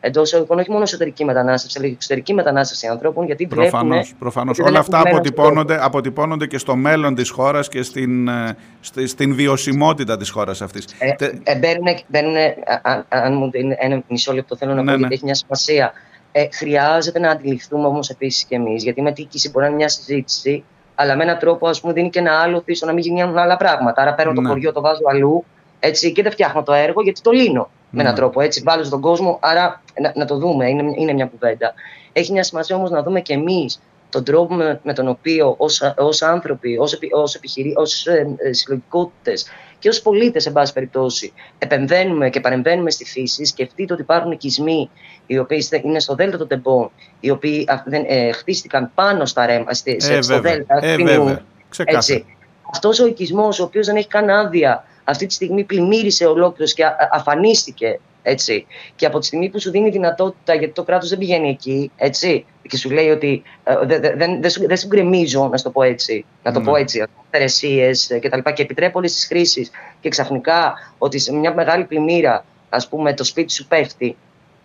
εντός 0.00 0.26
εισαγωγικών 0.26 0.58
όχι 0.58 0.70
μόνο 0.70 0.82
εσωτερική 0.82 1.24
μετανάστευση, 1.24 1.78
αλλά 1.78 1.86
και 1.88 1.92
εξωτερική 1.94 2.34
μετανάστευση 2.34 2.86
ανθρώπων, 2.86 3.26
γιατί 3.26 3.44
βλέπουμε. 3.46 3.68
Προφανώς, 3.70 4.14
προφανώς. 4.18 4.50
ότι 4.58 4.62
δεν 4.62 4.70
Όλα 4.70 4.78
έχουν 4.80 4.94
αυτά 4.94 5.04
μένει 5.08 5.16
αποτυπώνονται, 5.18 5.84
αποτυπώνονται 5.84 6.46
και 6.46 6.58
στο 6.58 6.76
μέλλον 6.76 7.14
της 7.14 7.30
χώρας 7.30 7.68
και 7.68 7.82
στην, 7.82 8.28
ε, 8.28 8.56
στη- 8.80 9.06
στην 9.06 9.34
βιωσιμότητα 9.34 10.16
της 10.16 10.30
χώρας 10.30 10.62
αυτής. 10.62 10.84
Ε, 10.98 11.12
Τε- 11.12 11.34
ε, 11.42 11.58
μπαίνουνε- 11.58 12.00
μπαίνουνε, 12.06 12.54
α- 12.82 12.90
α- 12.92 13.04
αν 13.08 13.34
μου 13.36 13.50
δίνει 13.50 13.74
ένα 13.78 14.02
μισό 14.08 14.32
λεπτό, 14.32 14.56
θέλω 14.56 14.74
να 14.74 14.82
Ναι, 14.82 14.84
πω 14.84 14.90
ναι. 14.92 14.98
γιατί 14.98 15.14
έχει 15.14 15.24
μια 15.24 15.34
σημασία. 15.34 15.92
Ε, 16.32 16.46
χρειάζεται 16.52 17.18
να 17.18 17.30
αντιληφθούμε 17.30 17.86
όμως 17.86 18.08
επίσης 18.10 18.44
κι 18.44 18.54
εμείς, 18.54 18.82
γιατί 18.82 19.00
η 19.00 19.02
μετοίκηση 19.02 19.50
μπορεί 19.50 19.60
να 19.64 19.66
είναι 19.66 19.76
μια 19.76 19.88
συζήτηση, 19.88 20.64
αλλά 20.94 21.16
με 21.16 21.22
έναν 21.22 21.38
τρόπο 21.38 21.68
ας 21.68 21.80
πούμε, 21.80 21.92
δίνει 21.92 22.10
και 22.10 22.18
ένα 22.18 22.32
άλλο 22.40 22.64
στο 22.72 22.86
να 22.86 22.92
μην 22.92 23.02
γίνουν 23.02 23.38
άλλα 23.38 23.56
πράγματα. 23.56 24.02
Άρα 24.02 24.14
παίρνω 24.14 24.32
Ναι. 24.32 24.42
το 24.42 24.48
χωριό, 24.48 24.72
το 24.72 24.80
βάζω 24.80 25.00
αλλού 25.10 25.44
έτσι, 25.80 26.12
και 26.12 26.22
δεν 26.22 26.32
φτιάχνω 26.32 26.62
το 26.62 26.72
έργο 26.72 27.02
γιατί 27.02 27.20
το 27.20 27.30
λύνω 27.30 27.70
με 27.96 28.02
έναν 28.02 28.14
Ναι. 28.14 28.18
τρόπο. 28.20 28.40
Έτσι, 28.40 28.62
βάλω 28.64 28.84
στον 28.84 29.00
κόσμο, 29.00 29.38
άρα 29.42 29.82
να, 30.00 30.12
να 30.14 30.24
το 30.24 30.36
δούμε, 30.38 30.68
είναι, 30.68 30.92
είναι 30.96 31.12
μια 31.12 31.26
κουβέντα. 31.26 31.74
Έχει 32.12 32.32
μια 32.32 32.42
σημασία 32.42 32.76
όμως 32.76 32.90
να 32.90 33.02
δούμε 33.02 33.20
κι 33.20 33.32
εμείς 33.32 33.80
τον 34.10 34.24
τρόπο 34.24 34.54
με, 34.54 34.80
με 34.82 34.92
τον 34.92 35.08
οποίο 35.08 35.54
ως, 35.58 35.82
ως 35.96 36.22
άνθρωποι, 36.22 36.78
ως, 36.78 36.92
επι, 36.92 37.08
ως, 37.12 37.34
επιχειρή, 37.34 37.72
ως 37.76 38.06
ε, 38.06 38.34
ε, 38.36 38.52
συλλογικότητες 38.52 39.46
και 39.78 39.88
ως 39.88 40.02
πολίτες, 40.02 40.46
εν 40.46 40.52
πάση 40.52 40.72
περιπτώσει, 40.72 41.32
επεμβαίνουμε 41.58 42.30
και 42.30 42.40
παρεμβαίνουμε 42.40 42.90
στη 42.90 43.04
φύση. 43.04 43.44
Σκεφτείτε 43.44 43.92
ότι 43.92 44.02
υπάρχουν 44.02 44.30
οικισμοί 44.30 44.90
οι 45.26 45.38
οποίοι 45.38 45.60
στε- 45.60 45.84
είναι 45.84 46.00
στο 46.00 46.14
Δέλτα 46.14 46.36
των 46.36 46.48
Τεμπών, 46.48 46.90
οι 47.20 47.30
οποίοι 47.30 47.64
α, 47.68 47.82
δεν, 47.86 48.04
ε, 48.08 48.32
χτίστηκαν 48.32 48.90
πάνω 48.94 49.24
στα 49.26 49.46
ρέμα, 49.46 49.72
στη, 49.74 50.00
σε- 50.00 50.14
Ε, 50.16 50.22
στο 50.22 50.34
βέβαια. 50.34 50.52
Δέλτα. 50.52 50.78
Ε, 50.86 50.92
Κτηνού. 50.92 51.06
βέβαια. 51.24 51.44
Ξεκάθαρα. 51.68 51.98
Έτσι. 51.98 52.36
Αυτός 52.72 53.00
ο 53.00 53.06
οικισμός, 53.06 53.60
ο 53.60 53.64
οποίος 53.64 53.86
δεν 53.86 53.96
έχει 53.96 54.08
καν 54.08 54.28
άδεια, 54.30 54.84
αυτή 55.08 55.26
τη 55.26 55.34
στιγμή 55.34 55.64
πλημμύρισε 55.64 56.26
ολόκληρος 56.26 56.74
και 56.74 56.84
α- 56.84 56.96
αφανίστηκε. 57.12 58.00
Έτσι. 58.22 58.66
Και 58.96 59.06
από 59.06 59.18
τη 59.18 59.26
στιγμή 59.26 59.48
που 59.48 59.60
σου 59.60 59.70
δίνει 59.70 59.90
δυνατότητα, 59.90 60.54
γιατί 60.54 60.72
το 60.72 60.82
κράτος 60.82 61.08
δεν 61.08 61.18
πηγαίνει 61.18 61.48
εκεί, 61.48 61.90
έτσι, 61.96 62.44
και 62.68 62.76
σου 62.76 62.90
λέει 62.90 63.08
ότι 63.10 63.42
ε, 63.64 63.74
δεν 63.86 64.00
δε, 64.00 64.14
δεν- 64.16 64.40
δεν 64.40 64.50
σου, 64.50 64.66
δεν 64.66 64.76
σου 64.76 64.86
γκρεμίζω, 64.86 65.48
να 65.48 65.56
σου 65.56 65.64
το 65.64 65.70
πω 65.70 65.82
έτσι, 65.82 66.24
να 66.42 66.52
το 66.52 66.58
Ναι. 66.58 66.64
πω 66.64 66.76
έτσι, 66.76 67.04
υπηρεσίες 67.26 68.18
και 68.20 68.28
τα 68.28 68.36
λοιπά, 68.36 68.52
και 68.52 68.62
επιτρέπω 68.62 68.98
όλες 68.98 69.12
τις 69.14 69.26
χρήσεις 69.26 69.70
και 70.00 70.08
ξαφνικά 70.08 70.74
ότι 70.98 71.18
σε 71.18 71.32
μια 71.34 71.54
μεγάλη 71.54 71.84
πλημμύρα, 71.84 72.44
ας 72.68 72.88
πούμε, 72.88 73.14
το 73.14 73.24
σπίτι 73.24 73.52
σου 73.52 73.66
πέφτει, 73.66 74.16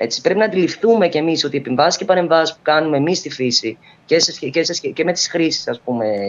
έτσι, 0.02 0.22
πρέπει 0.22 0.40
να 0.40 0.46
αντιληφθούμε 0.46 1.08
κι 1.08 1.18
εμείς 1.18 1.44
ότι 1.44 1.56
οι 1.56 1.60
επεμβάσεις 1.60 1.98
και 1.98 2.06
παρεμβάσεις 2.06 2.56
που 2.56 2.60
κάνουμε 2.62 2.98
εμείς 2.98 3.18
στη 3.18 3.30
φύση 3.30 3.78
και, 4.06 4.20
σε, 4.20 4.32
σχέ- 4.32 4.52
και, 4.52 4.64
σε, 4.64 4.74
σχέ- 4.74 4.94
και 4.94 5.04
με 5.04 5.12
τις 5.14 5.28
χρήσεις 5.28 5.82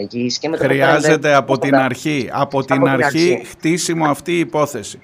γης 0.09 0.37
και 0.37 0.49
με 0.49 0.57
το 0.57 0.63
να 0.63 0.69
Χρειάζεται 0.69 1.01
παρεμβαίνουμε 1.01 1.37
από 1.37 1.57
την 1.57 1.71
κοντά. 1.71 1.83
αρχή, 1.83 2.29
από 2.31 2.63
την 2.65 2.75
την 2.77 2.87
αρχή 2.87 3.05
αρχή. 3.05 3.41
χτίσιμο 3.45 4.05
αυτή 4.05 4.31
η 4.31 4.39
υπόθεση. 4.39 4.99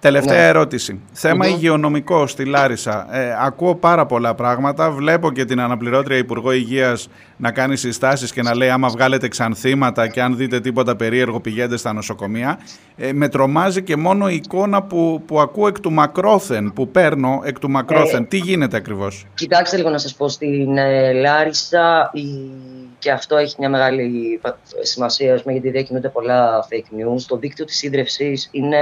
Τελευταία 0.00 0.36
Ναι. 0.40 0.46
ερώτηση. 0.46 1.00
Θέμα 1.12 1.46
Μμμ. 1.46 1.54
υγειονομικό 1.54 2.26
στη 2.26 2.44
Λάρισα. 2.44 3.06
Ε, 3.10 3.36
ακούω 3.40 3.74
πάρα 3.74 4.06
πολλά 4.06 4.34
πράγματα. 4.34 4.90
Βλέπω 4.90 5.32
και 5.32 5.44
την 5.44 5.60
αναπληρώτρια 5.60 6.16
Υπουργό 6.16 6.52
Υγείας 6.52 7.08
να 7.36 7.50
κάνει 7.52 7.76
συστάσεις 7.76 8.32
και 8.32 8.42
να 8.42 8.54
λέει: 8.56 8.68
Άμα 8.70 8.88
βγάλετε 8.88 9.28
ξανθήματα 9.28 10.08
και 10.08 10.22
αν 10.22 10.36
δείτε 10.36 10.60
τίποτα 10.60 10.96
περίεργο, 10.96 11.40
πηγαίνετε 11.40 11.76
στα 11.76 11.92
νοσοκομεία. 11.92 12.58
Ε, 12.96 13.12
με 13.12 13.28
τρομάζει 13.28 13.82
και 13.82 13.96
μόνο 13.96 14.28
η 14.28 14.34
εικόνα 14.34 14.82
που, 14.82 15.22
που 15.26 15.40
ακούω 15.40 15.66
εκ 15.66 15.80
του 15.80 15.92
μακρόθεν, 15.92 16.72
που 16.72 16.88
παίρνω 16.88 17.40
εκ 17.44 17.58
του 17.58 17.70
μακρόθεν. 17.70 18.22
Ε, 18.22 18.26
Τι 18.26 18.36
γίνεται 18.36 18.76
ακριβώς; 18.76 19.26
Κοιτάξτε 19.34 19.76
λίγο 19.76 19.90
να 19.90 19.98
σας 19.98 20.14
πω, 20.14 20.28
στην 20.28 20.76
ε, 20.78 21.12
Λάρισα 21.12 22.10
η... 22.12 22.24
και 22.98 23.10
αυτό 23.10 23.36
έχει 23.36 23.54
μια 23.58 23.68
μεγάλη 23.68 24.38
πα- 24.42 24.58
σημασία 24.80 25.34
ας 25.34 25.40
πούμε, 25.42 25.52
γιατί 25.52 25.70
διακινούνται 25.70 26.08
πολλά 26.08 26.66
fake 26.70 26.94
news. 27.16 27.22
Το 27.28 27.36
δίκτυο 27.36 27.64
της 27.64 27.82
ίδρυυσης 27.82 28.48
είναι, 28.52 28.76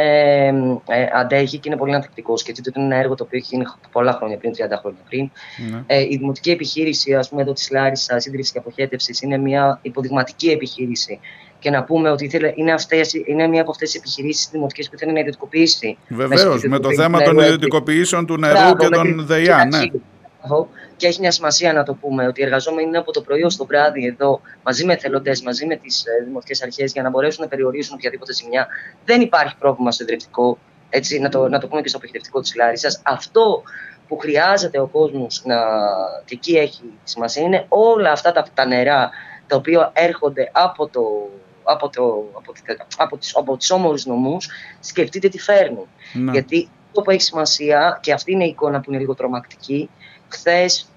ε, 0.87 1.08
αντέχει 1.15 1.59
και 1.59 1.69
είναι 1.69 1.79
πολύ 1.79 1.95
ανθεκτικός. 1.95 2.41
Σκεφτείτε 2.41 2.69
ότι 2.69 2.81
είναι 2.81 2.89
ένα 2.95 3.03
έργο 3.03 3.15
το 3.15 3.25
οποίο 3.25 3.39
έχει 3.39 3.49
γίνει 3.51 3.65
πολλά 3.93 4.13
χρόνια 4.13 4.37
πριν, 4.37 4.53
30 4.53 4.57
χρόνια 4.81 5.01
πριν. 5.09 5.31
Ναι. 5.71 5.83
Ε, 5.87 6.01
η 6.01 6.17
δημοτική 6.17 6.51
επιχείρηση 6.51 7.15
ας 7.15 7.29
πούμε, 7.29 7.43
εδώ 7.43 7.53
της 7.53 7.71
Λάρισας, 7.71 8.27
ίδρυση 8.27 8.53
και 8.53 8.59
αποχέτευσης, 8.59 9.21
είναι 9.23 9.37
μια 9.39 9.79
υποδειγματική 9.83 10.49
επιχείρηση. 10.51 11.21
Και 11.59 11.71
να 11.71 11.85
πούμε 11.85 12.11
ότι 12.11 12.25
ήθελε, 12.25 12.53
είναι, 12.55 12.73
αυτές, 12.73 13.13
είναι 13.27 13.47
μια 13.47 13.61
από 13.61 13.71
αυτές 13.71 13.91
τις 13.91 13.99
επιχειρήσεις 14.01 14.49
δημοτικέ 14.51 14.89
που 14.91 14.99
θέλει 14.99 15.13
να 15.13 15.21
ιδιωτικοποιήσει. 15.21 15.99
Βεβαίως, 16.09 16.29
Μέσω 16.31 16.45
με 16.45 16.51
το 16.53 16.65
ιδιωτικού 16.67 16.95
θέμα 16.95 17.19
νερού, 17.19 17.31
των 17.31 17.39
έτσι. 17.39 17.47
ιδιωτικοποιήσεων 17.55 18.27
του 18.27 18.37
νερού 18.39 18.55
Μπράβο, 18.55 18.77
και 18.77 18.89
με 18.89 18.97
των 18.97 19.05
την- 19.07 19.27
ΔΕΙΑ. 19.27 19.57
Ναι. 19.57 19.65
Κοιτάξτε, 19.65 19.91
μπράβο. 20.47 20.69
Και 20.97 21.07
έχει 21.07 21.21
μια 21.21 21.31
σημασία 21.31 21.73
να 21.73 21.83
το 21.83 21.95
πούμε 21.95 22.27
ότι 22.27 22.41
οι 22.41 22.45
εργαζόμενοι 22.45 22.89
είναι 22.89 22.99
από 22.99 23.13
το 23.13 23.21
πρωί 23.21 23.43
ως 23.43 23.57
το 23.57 23.67
βράδυ 23.67 24.07
εδώ 24.07 24.41
μαζί 24.63 24.85
με 24.85 24.93
εθελοντές, 24.93 25.43
μαζί 25.43 25.67
με 25.67 25.77
τις 25.77 26.05
δημοτικές 26.25 26.63
αρχές 26.63 26.93
για 26.93 27.03
να 27.03 27.11
μπορέσουν 27.11 27.43
να 27.43 27.49
περιορίσουν 27.49 27.95
οποιαδήποτε 27.99 28.33
ζημιά. 28.35 28.67
Δεν 29.05 29.21
υπάρχει 29.21 29.57
πρόβλημα 29.59 29.91
στο 29.93 30.05
ιδρυτικό. 30.05 30.59
Έτσι, 30.91 31.19
να, 31.19 31.29
το, 31.29 31.49
να 31.49 31.59
το 31.59 31.67
πούμε 31.69 31.81
και 31.83 31.89
στο 31.89 31.97
αποχαιρετικό 31.97 32.41
της 32.41 32.55
Λάρισα. 32.55 33.01
Αυτό 33.03 33.63
που 34.09 34.19
χρειάζεται 34.19 34.81
ο 34.81 34.87
κόσμος 34.87 35.43
να. 35.45 35.57
και 36.25 36.35
εκεί 36.35 36.57
έχει 36.57 36.83
σημασία 37.05 37.43
είναι 37.43 37.65
όλα 37.69 38.13
αυτά 38.13 38.33
τα, 38.33 38.47
τα 38.55 38.67
νερά 38.67 39.11
τα 39.47 39.57
οποία 39.57 39.91
έρχονται 39.95 40.51
από 40.53 40.89
το. 40.89 41.01
Από, 41.71 41.89
το, 41.89 42.25
από, 42.33 42.53
τη- 42.53 42.61
από, 42.97 43.17
τις, 43.17 43.37
από 43.37 43.57
τις 43.57 43.71
όμορους 43.71 44.07
νομούς, 44.07 44.49
σκεφτείτε 44.81 45.29
τι 45.29 45.39
φέρνουν. 45.39 45.87
Ναι. 46.13 46.33
Γιατί 46.33 46.69
αυτό 46.89 47.01
που 47.03 47.11
έχει 47.11 47.23
σημασία, 47.23 47.99
και 48.03 48.13
αυτή 48.13 48.33
είναι 48.33 48.45
η 48.45 48.49
εικόνα 48.49 48.81
που 48.81 48.91
είναι 48.91 49.01
λίγο 49.01 49.15
τρομακτική, 49.15 49.91
χθες 50.29 50.89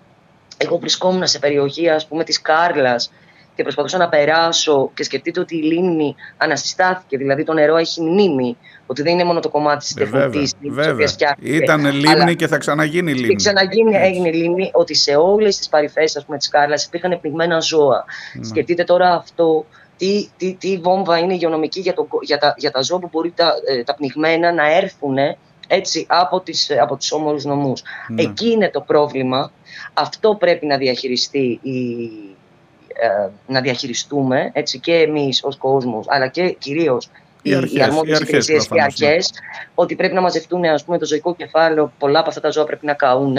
εγώ 0.58 0.78
βρισκόμουν 0.78 1.28
σε 1.28 1.40
περιοχή 1.40 1.90
ας 1.90 2.08
πούμε 2.08 2.24
της 2.24 2.42
Κάρλας 2.42 3.12
και 3.62 3.68
προσπαθούσα 3.68 3.98
να 3.98 4.10
περάσω 4.10 4.92
και 4.94 5.04
σκεφτείτε 5.04 5.40
ότι 5.40 5.56
η 5.58 5.62
λίμνη 5.62 6.16
ανασυστάθηκε, 6.38 7.18
δηλαδή 7.18 7.44
το 7.44 7.54
νερό 7.54 7.76
έχει 7.78 8.02
μνήμη, 8.02 8.58
ότι 8.86 9.02
δεν 9.02 9.14
είναι 9.14 9.24
μόνο 9.24 9.40
το 9.40 9.50
κομμάτι 9.50 9.78
της 9.86 9.96
Ε, 9.96 10.04
βέβαια, 10.04 10.20
τεχνητής 10.22 10.54
λίμνης, 10.60 10.72
η 10.78 10.80
βέβαια. 10.80 10.94
οποίας 10.94 11.12
φτιάχτηκε, 11.12 11.56
Ήταν 11.56 11.86
λίμνη 11.86 12.08
αλλά- 12.10 12.34
και 12.34 12.48
θα 12.48 12.58
ξαναγίνει 12.58 13.12
λίμνη. 13.14 13.28
και 13.28 13.36
ξαναγίνει, 13.36 13.96
Έτσι. 13.96 14.08
έγινε 14.08 14.32
λίμνη, 14.32 14.70
ότι 14.74 14.96
σε 14.96 15.16
όλες 15.16 15.58
τις 15.58 15.70
παρυφές 15.70 16.16
ας 16.16 16.26
πούμε, 16.26 16.38
της 16.38 16.50
Κάρλας 16.50 16.86
υπήρχαν 16.86 17.20
πνιγμένα 17.22 17.60
ζώα. 17.60 18.06
Ναι. 18.34 18.44
Σκεφτείτε 18.46 18.84
τώρα 18.84 19.14
αυτό, 19.16 19.66
τι, 19.98 20.28
τι, 20.38 20.54
τι 20.60 20.78
βόμβα 20.78 21.18
είναι 21.18 21.34
υγειονομική 21.34 21.80
για, 21.80 21.94
το, 21.94 22.08
για, 22.22 22.38
τα, 22.38 22.54
για 22.58 22.72
τα 22.72 22.82
ζώα 22.82 23.00
που 23.00 23.10
μπορεί 23.12 23.32
τα, 23.32 23.54
ε, 23.68 23.84
τα 23.84 23.96
πνιγμένα 23.96 24.54
να 24.54 24.76
έρθουν 24.76 25.16
έτσι, 25.68 26.06
από, 26.10 26.40
τις, 26.42 26.70
ε, 26.70 26.78
από 26.78 26.96
τους 26.96 27.12
όμορους 27.12 27.46
νομούς. 27.46 27.82
Ναι. 28.08 28.22
Εκεί 28.22 28.50
είναι 28.50 28.70
το 28.70 28.82
πρόβλημα. 28.82 29.52
Αυτό 29.94 30.36
πρέπει 30.36 30.66
να 30.66 30.78
διαχειριστεί 30.78 31.60
η, 31.62 32.04
ε, 32.04 32.36
να 33.48 33.62
διαχειριστούμε 33.62 34.50
έτσι, 34.54 34.80
και 34.80 34.94
εμείς 34.94 35.44
ως 35.44 35.58
κόσμος, 35.58 36.06
αλλά 36.10 36.28
και 36.28 36.50
κυρίως 36.52 37.10
Οι 37.42 37.50
οι, 37.50 37.54
αρχές, 37.54 37.74
οι 37.74 37.82
αρμόδιες 37.82 38.20
οι 38.20 38.22
αρχές 38.22 38.28
υπηρεσίες 38.28 38.68
και 38.68 38.74
οι 38.74 38.78
προφανώς, 38.78 39.00
ναι. 39.00 39.08
αρχές, 39.08 39.32
ότι 39.76 39.96
πρέπει 39.96 40.14
να 40.14 40.22
μαζευτούν 40.22 40.66
ας 40.66 40.84
πούμε, 40.84 40.98
το 40.98 41.06
ζωικό 41.06 41.36
κεφάλαιο, 41.36 41.92
πολλά 41.98 42.20
από 42.20 42.30
αυτά 42.30 42.42
τα 42.42 42.50
ζώα 42.50 42.64
πρέπει 42.66 42.86
να 42.86 42.94
καούν, 42.94 43.38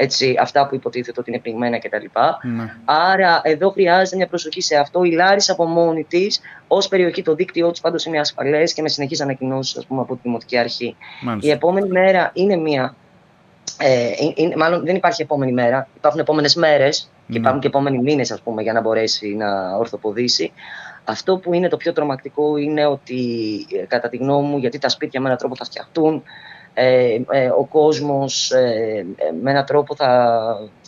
έτσι, 0.00 0.36
αυτά 0.40 0.66
που 0.68 0.74
υποτίθεται 0.74 1.20
ότι 1.20 1.30
είναι 1.30 1.40
πνιγμένα 1.40 1.78
κτλ. 1.78 2.04
Ναι. 2.42 2.74
Άρα 2.84 3.40
εδώ 3.44 3.70
χρειάζεται 3.70 4.16
μια 4.16 4.26
προσοχή 4.26 4.60
σε 4.60 4.76
αυτό. 4.76 5.02
Η 5.02 5.10
Λάρισα 5.10 5.52
από 5.52 5.64
μόνη 5.64 6.04
της, 6.04 6.40
ως 6.68 6.88
περιοχή, 6.88 7.22
το 7.22 7.34
δίκτυό 7.34 7.70
της 7.70 7.80
πάντως 7.80 8.04
είναι 8.04 8.18
ασφαλές 8.18 8.72
και 8.72 8.82
με 8.82 8.88
συνεχείς 8.88 9.20
ανακοινώσεις 9.20 9.86
από 9.88 10.14
τη 10.14 10.20
Δημοτική 10.22 10.58
Αρχή. 10.58 10.84
Η 10.84 10.96
Μάλιστα. 11.24 11.52
επόμενη 11.52 11.88
μέρα 11.88 12.30
είναι 12.34 12.56
μια. 12.56 12.94
Ε, 13.78 14.10
είναι, 14.34 14.56
μάλλον 14.56 14.84
δεν 14.84 14.96
υπάρχει 14.96 15.22
επόμενη 15.22 15.52
μέρα. 15.52 15.88
Υπάρχουν 15.96 16.20
επόμενες 16.20 16.54
μέρες 16.54 17.10
και 17.28 17.34
Ναι. 17.34 17.38
υπάρχουν 17.38 17.60
και 17.60 17.66
επόμενοι 17.66 17.98
μήνες, 17.98 18.30
ας 18.30 18.40
πούμε, 18.40 18.62
για 18.62 18.72
να 18.72 18.80
μπορέσει 18.80 19.34
να 19.34 19.76
ορθοποδήσει. 19.76 20.52
Αυτό 21.04 21.36
που 21.36 21.54
είναι 21.54 21.68
το 21.68 21.76
πιο 21.76 21.92
τρομακτικό 21.92 22.56
είναι 22.56 22.86
ότι, 22.86 23.20
ε, 23.82 23.84
κατά 23.86 24.08
τη 24.08 24.16
γνώμη 24.16 24.48
μου, 24.48 24.58
γιατί 24.58 24.78
τα 24.78 24.88
σπίτια 24.88 25.20
με 25.20 25.26
έναν 25.26 25.38
τρόπο 25.38 25.56
θα 25.56 25.64
φτιαχτούν, 25.64 26.22
ε, 26.74 27.18
ε, 27.30 27.48
ο 27.48 27.64
κόσμος 27.64 28.50
ε, 28.50 29.06
ε, 29.16 29.30
με 29.42 29.50
έναν 29.50 29.64
τρόπο 29.64 29.94
θα, 29.94 30.34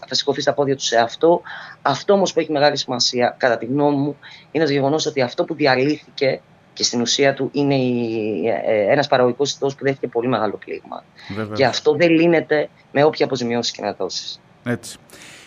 θα 0.07 0.15
σηκωθεί 0.15 0.41
στα 0.41 0.53
πόδια 0.53 0.77
του 0.77 0.83
σε 0.83 0.97
αυτό. 0.97 1.41
Αυτό 1.83 2.13
όμως 2.13 2.33
που 2.33 2.41
έχει 2.41 2.53
μεγάλη 2.53 2.77
σημασία, 2.77 3.35
κατά 3.39 3.59
τη 3.59 3.67
γνώμη 3.67 3.97
μου, 3.97 4.17
είναι 4.51 4.65
το 4.65 4.73
γεγονός 4.73 5.07
ότι 5.07 5.21
αυτό 5.23 5.45
που 5.45 5.55
διαλύθηκε 5.55 6.41
και 6.73 6.83
στην 6.83 7.01
ουσία 7.01 7.35
του 7.35 7.49
είναι 7.53 7.75
η, 7.75 8.43
ε, 8.67 8.93
ένας 8.93 9.07
παραγωγικός 9.07 9.51
ιστός 9.51 9.75
που 9.75 9.85
δέχεται 9.85 10.07
πολύ 10.07 10.29
μεγάλο 10.29 10.57
πλήγμα. 10.65 11.05
Βεβαίως. 11.35 11.59
Και 11.59 11.65
αυτό 11.65 11.93
δεν 11.95 12.11
λύνεται 12.11 12.69
με 12.93 13.05
όποια 13.05 13.25
αποζημιώσει 13.27 13.73
και 13.73 13.83
να 13.83 13.93
δώσεις. 13.93 14.41
Έτσι. 14.65 14.99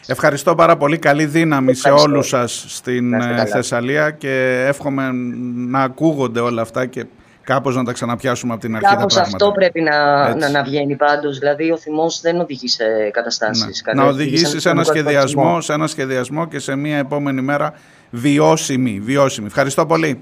Ευχαριστώ 0.07 0.55
πάρα 0.55 0.77
πολύ. 0.77 0.97
Καλή 0.97 1.25
δύναμη 1.25 1.73
σε 1.73 1.89
όλους 1.89 2.27
σας 2.27 2.65
στην 2.67 3.13
ε, 3.13 3.45
Θεσσαλία 3.45 4.11
και 4.11 4.63
εύχομαι 4.67 5.09
να 5.67 5.81
ακούγονται 5.81 6.39
όλα 6.39 6.61
αυτά 6.61 6.85
και 6.85 7.05
κάπως 7.43 7.75
να 7.75 7.83
τα 7.83 7.91
ξαναπιάσουμε 7.91 8.53
από 8.53 8.61
την 8.61 8.75
αρχή 8.75 8.95
κάπως 8.95 9.17
αυτό 9.17 9.51
πρέπει 9.51 9.81
να, 9.81 10.35
να, 10.35 10.49
να 10.49 10.63
βγαίνει 10.63 10.95
πάντως. 10.95 11.37
Δηλαδή 11.39 11.71
ο 11.71 11.77
θυμός 11.77 12.21
δεν 12.21 12.39
οδηγεί 12.39 12.67
σε 12.67 12.83
καταστάσεις. 13.11 13.83
Ναι. 13.85 14.01
Να 14.01 14.07
οδηγήσει 14.07 14.59
σε 14.59 14.69
ένα, 14.69 14.83
σχεδιασμό, 14.83 15.61
σε 15.61 15.73
ένα 15.73 15.87
σχεδιασμό 15.87 16.47
και 16.47 16.59
σε 16.59 16.75
μια 16.75 16.97
επόμενη 16.97 17.41
μέρα 17.41 17.73
βιώσιμη. 18.09 18.99
βιώσιμη. 19.03 19.47
Ευχαριστώ 19.47 19.85
πολύ. 19.85 20.21